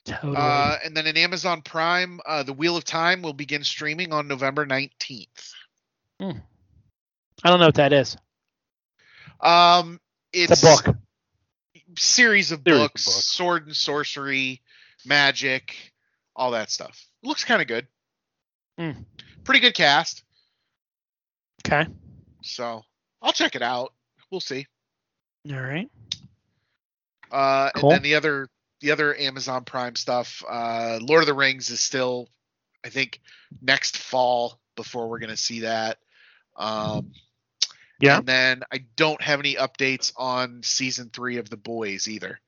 [0.06, 0.36] Totally.
[0.38, 4.28] Uh, and then in Amazon Prime, uh, The Wheel of Time will begin streaming on
[4.28, 5.54] November 19th.
[6.20, 6.32] Hmm.
[7.44, 8.16] I don't know what that is.
[9.42, 10.00] Um,
[10.32, 10.96] it's It's a book.
[11.98, 13.26] Series of Series of books, books.
[13.26, 14.62] sword and sorcery,
[15.06, 15.76] magic,
[16.36, 17.06] all that stuff.
[17.24, 17.88] Looks kind of good.
[18.78, 18.92] Hmm.
[19.44, 20.24] Pretty good cast.
[21.66, 21.88] Okay.
[22.42, 22.84] So
[23.22, 23.94] I'll check it out.
[24.32, 24.68] We'll see.
[25.52, 25.90] All right.
[27.32, 27.92] Uh, Cool.
[27.92, 28.50] And then the other
[28.82, 32.28] the other Amazon Prime stuff, uh, Lord of the Rings is still,
[32.86, 33.20] I think,
[33.62, 35.98] next fall before we're gonna see that.
[36.56, 37.12] Um,
[38.00, 38.18] Yeah.
[38.18, 42.40] And then I don't have any updates on season three of The Boys either.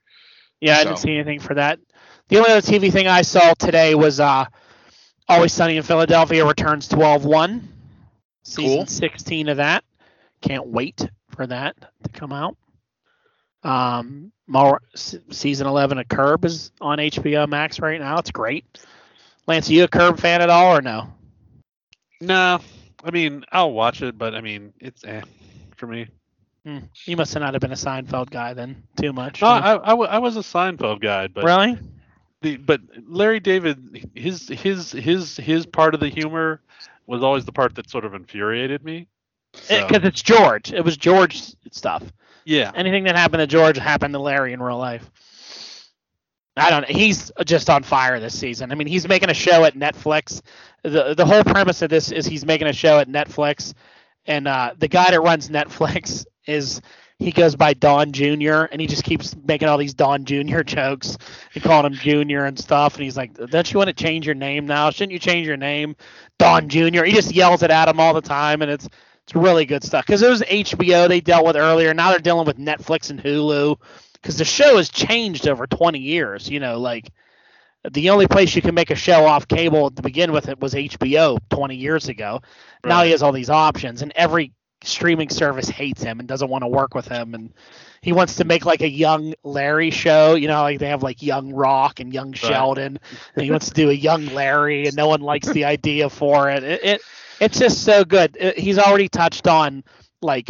[0.59, 1.79] Yeah, I didn't see anything for that.
[2.29, 4.45] The only other TV thing I saw today was uh,
[5.29, 7.63] Always Sunny in Philadelphia returns 12-1.
[8.43, 8.85] Season Cool.
[8.85, 9.83] 16 of that.
[10.41, 12.57] Can't wait for that to come out.
[13.63, 18.17] Um, more s- season 11 of Curb is on HBO Max right now.
[18.17, 18.65] It's great.
[19.45, 21.07] Lance, are you a Curb fan at all or no?
[22.21, 22.59] No,
[23.03, 25.21] I mean I'll watch it, but I mean it's eh
[25.77, 26.07] for me.
[26.65, 26.79] Hmm.
[27.05, 28.83] You must have not have been a Seinfeld guy then.
[28.99, 29.41] Too much.
[29.41, 29.47] No.
[29.47, 31.77] I, I, I was a Seinfeld guy, but really?
[32.41, 36.61] the but Larry David his his his his part of the humor
[37.05, 39.07] was always the part that sort of infuriated me.
[39.53, 40.73] So, Because it's George.
[40.73, 42.03] It was George stuff.
[42.45, 45.09] yeah, anything that happened to George happened to Larry in real life.
[46.57, 46.87] I don't know.
[46.95, 48.71] He's just on fire this season.
[48.71, 50.41] I mean, he's making a show at Netflix.
[50.83, 53.73] The the whole premise of this is he's making a show at Netflix,
[54.27, 56.81] and uh, the guy that runs Netflix is
[57.19, 58.65] he goes by Don Jr.
[58.71, 60.61] and he just keeps making all these Don Jr.
[60.65, 61.17] jokes
[61.55, 62.95] and calling him Junior and stuff.
[62.95, 64.91] And he's like, "Don't you want to change your name now?
[64.91, 65.95] Shouldn't you change your name,
[66.37, 68.87] Don Jr.?" He just yells it at him all the time, and it's
[69.23, 71.93] it's really good stuff because it was HBO they dealt with earlier.
[71.93, 73.77] Now they're dealing with Netflix and Hulu
[74.13, 76.49] because the show has changed over 20 years.
[76.49, 77.11] You know, like
[77.93, 80.73] the only place you can make a show off cable to begin with it was
[80.73, 82.41] HBO 20 years ago.
[82.85, 86.63] Now he has all these options, and every streaming service hates him and doesn't want
[86.63, 87.33] to work with him.
[87.33, 87.53] And
[88.01, 90.35] he wants to make like a young Larry show.
[90.35, 92.99] You know, like they have like young Rock and young Sheldon,
[93.35, 96.49] and he wants to do a young Larry, and no one likes the idea for
[96.49, 96.63] it.
[96.63, 97.01] It, it
[97.39, 98.37] it's just so good.
[98.39, 99.83] It- he's already touched on
[100.21, 100.47] like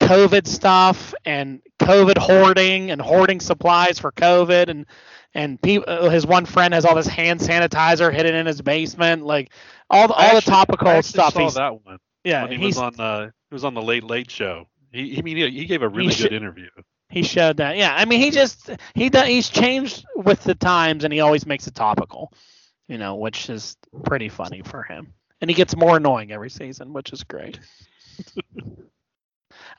[0.00, 4.86] COVID stuff and COVID hoarding and hoarding supplies for COVID and
[5.34, 9.24] and pe- uh, his one friend has all this hand sanitizer hidden in his basement,
[9.24, 9.52] like
[9.88, 11.34] all the, I all actually- the topical I stuff.
[11.34, 14.30] Saw He's, that one yeah, he was on uh he was on the Late Late
[14.30, 14.66] Show.
[14.92, 16.68] He he, mean, he, gave a really should- good interview.
[17.08, 17.76] He showed that.
[17.76, 21.44] Yeah, I mean, he just he does, he's changed with the times, and he always
[21.44, 22.32] makes it topical.
[22.88, 25.12] You know, which is pretty funny for him.
[25.40, 27.58] And he gets more annoying every season, which is great.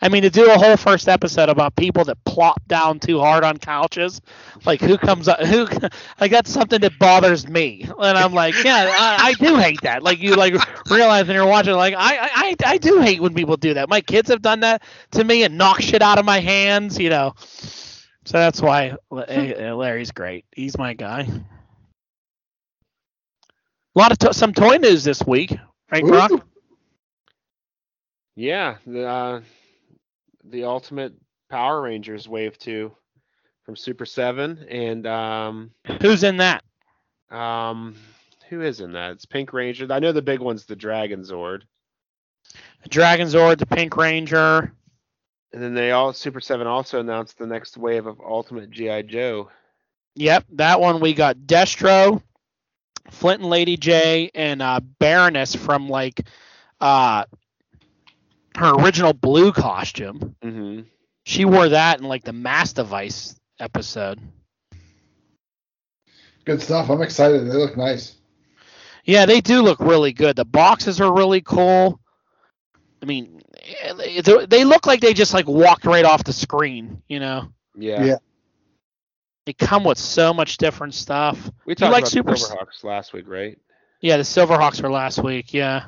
[0.03, 3.43] I mean, to do a whole first episode about people that plop down too hard
[3.43, 4.19] on couches,
[4.65, 5.67] like who comes up, who
[6.19, 10.01] like that's something that bothers me, and I'm like, yeah, I, I do hate that.
[10.01, 10.55] Like you like
[10.89, 13.89] realize when you're watching, like I, I I do hate when people do that.
[13.89, 14.81] My kids have done that
[15.11, 17.33] to me and knock shit out of my hands, you know.
[18.25, 20.45] So that's why Larry's great.
[20.55, 21.27] He's my guy.
[23.95, 25.55] A lot of to- some toy news this week,
[25.91, 26.31] right, Brock?
[26.31, 26.41] Ooh.
[28.35, 29.41] Yeah, uh,
[30.51, 31.13] the Ultimate
[31.49, 32.91] Power Rangers Wave Two
[33.63, 35.71] from Super Seven, and um,
[36.01, 36.63] Who's in that?
[37.29, 37.95] um,
[38.49, 39.11] who is in that?
[39.13, 39.87] It's Pink Ranger.
[39.89, 41.61] I know the big one's the Dragon Zord,
[42.83, 44.73] The Dragon Zord, the Pink Ranger.
[45.53, 49.49] and then they all Super Seven also announced the next wave of Ultimate GI Joe.
[50.15, 52.21] Yep, that one we got Destro,
[53.09, 56.21] Flint and Lady Jaye, and uh, Baroness from like
[56.81, 57.23] uh,
[58.57, 60.35] her original blue costume.
[60.43, 60.81] Mm-hmm.
[61.25, 64.19] She wore that in like the Mass Device episode.
[66.45, 66.89] Good stuff.
[66.89, 67.41] I'm excited.
[67.45, 68.15] They look nice.
[69.05, 70.35] Yeah, they do look really good.
[70.35, 71.99] The boxes are really cool.
[73.01, 73.41] I mean,
[73.83, 77.01] eh, they they look like they just like walked right off the screen.
[77.07, 78.03] You know, Yeah.
[78.03, 78.17] Yeah.
[79.45, 81.49] they come with so much different stuff.
[81.65, 83.57] We You talked like about Super- the Silverhawks last week, right?
[84.01, 85.53] Yeah, the Silverhawks were last week.
[85.53, 85.85] Yeah.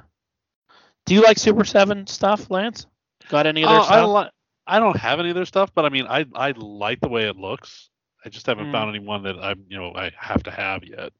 [1.06, 2.86] Do you like Super Seven stuff, Lance?
[3.30, 4.10] Got any of their Uh, I stuff?
[4.10, 4.30] li-
[4.68, 7.28] I don't have any of their stuff, but I mean, I I like the way
[7.28, 7.90] it looks.
[8.26, 8.72] I just haven't Mm.
[8.72, 11.12] found any one that I'm you know I have to have yet.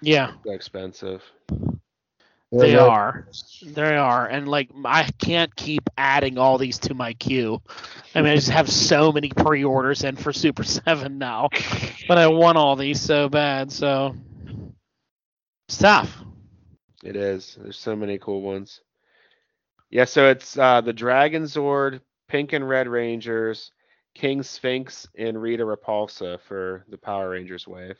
[0.00, 1.22] yeah, They're expensive.
[2.52, 3.26] they They're- are.
[3.64, 7.60] They are, and like I can't keep adding all these to my queue.
[8.14, 11.48] I mean, I just have so many pre-orders in for Super Seven now,
[12.06, 13.72] but I want all these so bad.
[13.72, 14.14] So
[15.68, 16.16] stuff.
[17.02, 17.56] It is.
[17.60, 18.80] There's so many cool ones.
[19.94, 23.70] Yeah, so it's uh, the Dragon Zord, Pink and Red Rangers,
[24.12, 27.96] King Sphinx, and Rita Repulsa for the Power Rangers wave.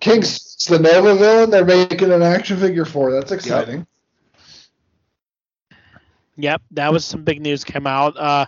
[0.00, 1.50] King's the Nova villain.
[1.50, 3.12] They're making an action figure for.
[3.12, 3.86] That's exciting.
[6.36, 8.16] Yep, that was some big news came out.
[8.16, 8.46] Uh,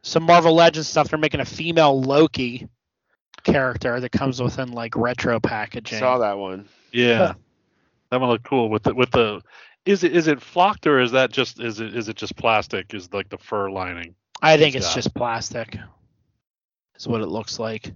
[0.00, 1.10] some Marvel Legends stuff.
[1.10, 2.66] They're making a female Loki
[3.44, 5.98] character that comes within like retro packaging.
[5.98, 6.66] Saw that one.
[6.92, 7.34] Yeah,
[8.08, 9.42] that one looked cool with the with the.
[9.84, 12.94] Is it is it flocked or is that just is it is it just plastic?
[12.94, 14.14] Is like the fur lining?
[14.40, 14.94] I think He's it's got.
[14.94, 15.76] just plastic.
[16.96, 17.92] Is what it looks like.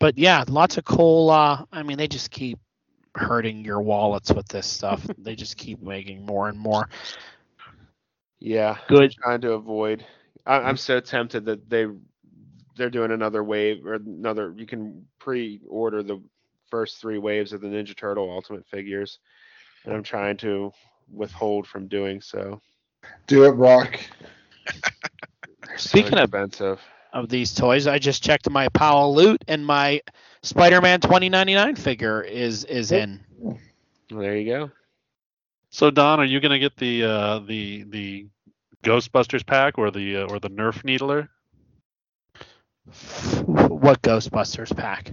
[0.00, 1.30] But yeah, lots of cool.
[1.30, 2.58] Uh, I mean, they just keep
[3.14, 5.06] hurting your wallets with this stuff.
[5.18, 6.88] they just keep making more and more.
[8.40, 9.12] Yeah, Good.
[9.12, 10.04] trying to avoid.
[10.44, 11.86] I, I'm so tempted that they
[12.76, 14.52] they're doing another wave or another.
[14.56, 16.20] You can pre-order the
[16.72, 19.18] first three waves of the Ninja Turtle Ultimate figures,
[19.84, 20.72] and I'm trying to
[21.12, 22.62] withhold from doing so.
[23.26, 24.00] Do it, Brock.
[25.66, 26.80] They're so Speaking of- expensive.
[27.12, 30.00] Of these toys, I just checked my Powell loot, and my
[30.42, 33.02] Spider-Man 2099 figure is is Yep.
[33.02, 33.20] in.
[34.08, 34.70] There you go.
[35.68, 38.28] So Don, are you gonna get the uh, the the
[38.82, 41.28] Ghostbusters pack or the uh, or the Nerf Needler?
[43.44, 45.12] What Ghostbusters pack?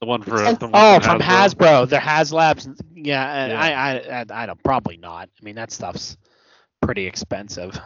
[0.00, 1.56] The one for It's- the one Oh, from Hasbro?
[1.84, 1.88] Hasbro.
[1.88, 2.80] They're HasLabs.
[2.94, 3.60] Yeah, and Yeah.
[3.60, 5.28] I, I, I, I don't probably not.
[5.40, 6.16] I mean, that stuff's
[6.80, 7.78] pretty expensive.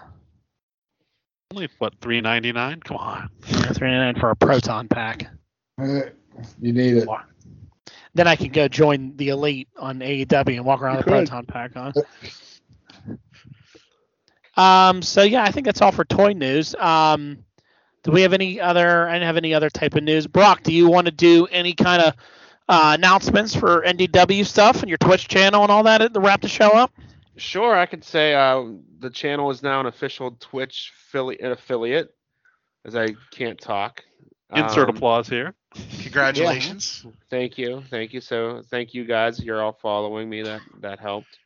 [1.54, 2.80] Only what three ninety nine?
[2.80, 3.30] Come on.
[3.42, 5.26] Three ninety nine for a proton pack.
[5.80, 6.00] Uh,
[6.60, 7.08] You need it.
[8.14, 11.10] Then I can go join the elite on AEW and walk around You with a
[11.10, 11.28] could.
[11.28, 11.92] proton pack on.
[14.56, 15.00] Um.
[15.02, 16.74] So yeah, I think that's all for toy news.
[16.74, 17.44] Um.
[18.02, 19.08] Do we have any other?
[19.08, 20.26] I didn't have any other type of news.
[20.26, 22.14] Brock, do you want to do any kind of
[22.68, 26.48] uh, announcements for NDW stuff and your Twitch channel and all that to wrap the
[26.48, 26.92] show up?
[27.36, 28.64] Sure, I could say uh,
[28.98, 32.14] the channel is now an official Twitch affili- affiliate,
[32.84, 34.02] as I can't talk.
[34.54, 35.54] Insert Um, applause here.
[36.02, 37.06] Congratulations.
[37.30, 38.20] Thank you, thank you.
[38.20, 39.42] So thank you guys.
[39.42, 40.42] You're all following me.
[40.42, 41.38] That that helped.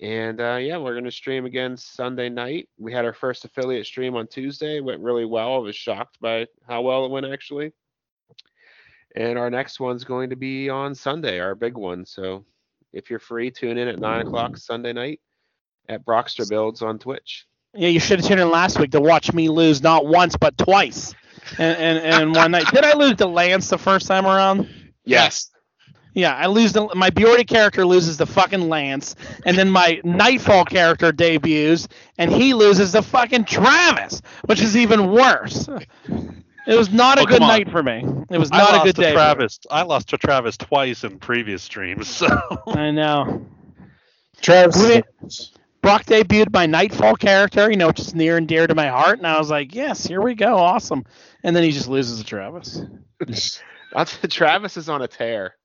[0.00, 2.68] And uh, yeah, we're gonna stream again Sunday night.
[2.78, 4.80] We had our first affiliate stream on Tuesday.
[4.80, 5.54] Went really well.
[5.54, 7.72] I was shocked by how well it went actually.
[9.16, 12.04] And our next one's going to be on Sunday, our big one.
[12.04, 12.44] So
[12.92, 15.20] if you're free, tune in at nine o'clock Sunday night
[15.88, 17.46] at Brockster Builds on Twitch.
[17.74, 20.56] Yeah, you should have tuned in last week to watch me lose not once but
[20.56, 21.14] twice,
[21.58, 22.66] and and, and one night.
[22.72, 24.68] Did I lose to Lance the first time around?
[25.04, 25.50] Yes.
[26.14, 30.64] Yeah, I lose the my Bjordy character loses the fucking lance, and then my Nightfall
[30.64, 31.88] character debuts,
[32.18, 35.68] and he loses the fucking Travis, which is even worse.
[36.66, 37.48] It was not a Oh, good on.
[37.48, 38.04] night for me.
[38.30, 39.08] It was not a good to day.
[39.08, 39.22] for me.
[39.22, 39.58] Travis.
[39.70, 42.08] I lost to Travis twice in previous streams.
[42.08, 42.26] So
[42.68, 43.44] I know.
[44.40, 44.82] Travis.
[44.82, 45.04] Wait.
[45.82, 49.18] Brock debuted my Nightfall character, you know, which is near and dear to my heart,
[49.18, 51.04] and I was like, yes, here we go, awesome.
[51.42, 52.80] And then he just loses to Travis.
[53.94, 55.56] I'll Travis is on a tear.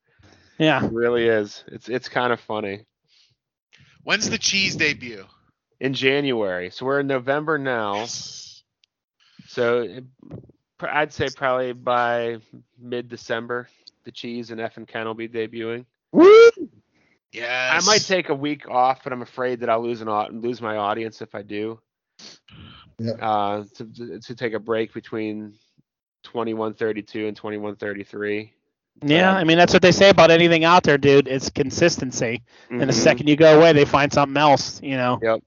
[0.59, 0.85] Yeah.
[0.85, 1.63] It really is.
[1.67, 2.85] It's it's kind of funny.
[4.03, 5.25] When's the cheese debut?
[5.79, 8.05] In January, so we're in November now.
[9.47, 10.03] So it-
[10.81, 12.37] I'd say probably by
[12.77, 13.67] mid-December,
[14.05, 15.85] the cheese and F and Ken will be debuting.
[16.13, 16.49] Woo!
[17.33, 17.83] Yes.
[17.83, 20.61] I might take a week off, but I'm afraid that I'll lose an au- lose
[20.61, 21.79] my audience if I do.
[22.97, 23.11] Yeah.
[23.13, 25.53] Uh, to to take a break between
[26.23, 28.53] 2132 and 2133.
[29.01, 31.27] Yeah, I mean that's what they say about anything out there, dude.
[31.27, 32.43] It's consistency.
[32.69, 32.93] And the Mhm.
[32.93, 34.81] second you go away, they find something else.
[34.81, 35.19] You know.
[35.21, 35.41] Yep.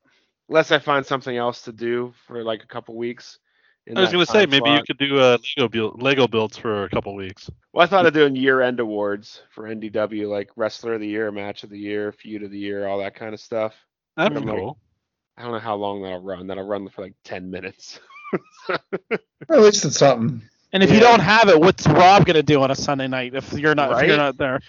[0.48, 3.38] Unless I find something else to do for like a couple weeks.
[3.88, 6.56] I was going to say time maybe you could do uh, Lego build, Lego builds
[6.56, 7.50] for a couple weeks.
[7.72, 11.64] Well, I thought of doing year-end awards for NDW, like Wrestler of the Year, Match
[11.64, 13.74] of the Year, Feud of the Year, all that kind of stuff.
[14.16, 14.78] That'd be cool.
[15.36, 16.46] I don't know how long that'll run.
[16.46, 17.98] That'll run for like 10 minutes.
[18.70, 18.80] At
[19.48, 20.42] least it's something.
[20.72, 23.52] And if you don't have it, what's Rob gonna do on a Sunday night if
[23.52, 24.60] you're not if you're not there?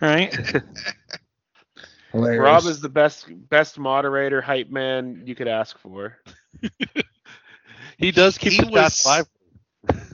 [0.00, 0.34] Right?
[2.12, 6.18] Rob is the best best moderator hype man you could ask for.
[7.98, 9.26] He does keep He the chats was- live.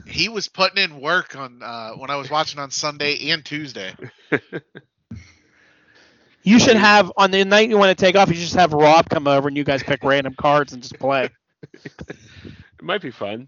[0.05, 3.95] He was putting in work on uh, when I was watching on Sunday and Tuesday.
[6.43, 8.29] You should have on the night you want to take off.
[8.29, 10.97] You should just have Rob come over and you guys pick random cards and just
[10.97, 11.29] play.
[11.73, 13.47] It might be fun.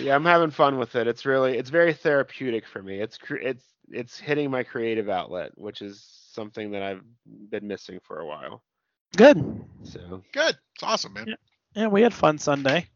[0.00, 1.06] Yeah, I'm having fun with it.
[1.06, 3.00] It's really it's very therapeutic for me.
[3.00, 7.02] It's it's it's hitting my creative outlet, which is something that I've
[7.50, 8.62] been missing for a while.
[9.16, 9.64] Good.
[9.84, 10.56] So, Good.
[10.74, 11.26] It's awesome, man.
[11.28, 11.34] Yeah.
[11.74, 12.86] Yeah, we had fun Sunday.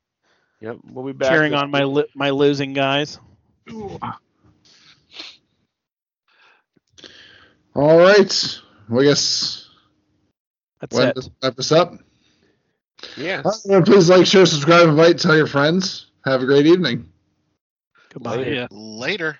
[0.60, 1.30] yep, we'll be back.
[1.30, 3.18] Cheering this on my li- my losing guys.
[7.74, 8.58] All right.
[8.88, 9.68] Well, I guess
[10.80, 11.16] That's we'll it.
[11.16, 11.94] just wrap this up.
[13.16, 13.42] Yeah.
[13.44, 16.06] Uh, please like, share, subscribe, invite, tell your friends.
[16.24, 17.08] Have a great evening.
[18.12, 18.36] Goodbye.
[18.36, 18.54] Later.
[18.54, 18.66] Yeah.
[18.70, 19.38] Later.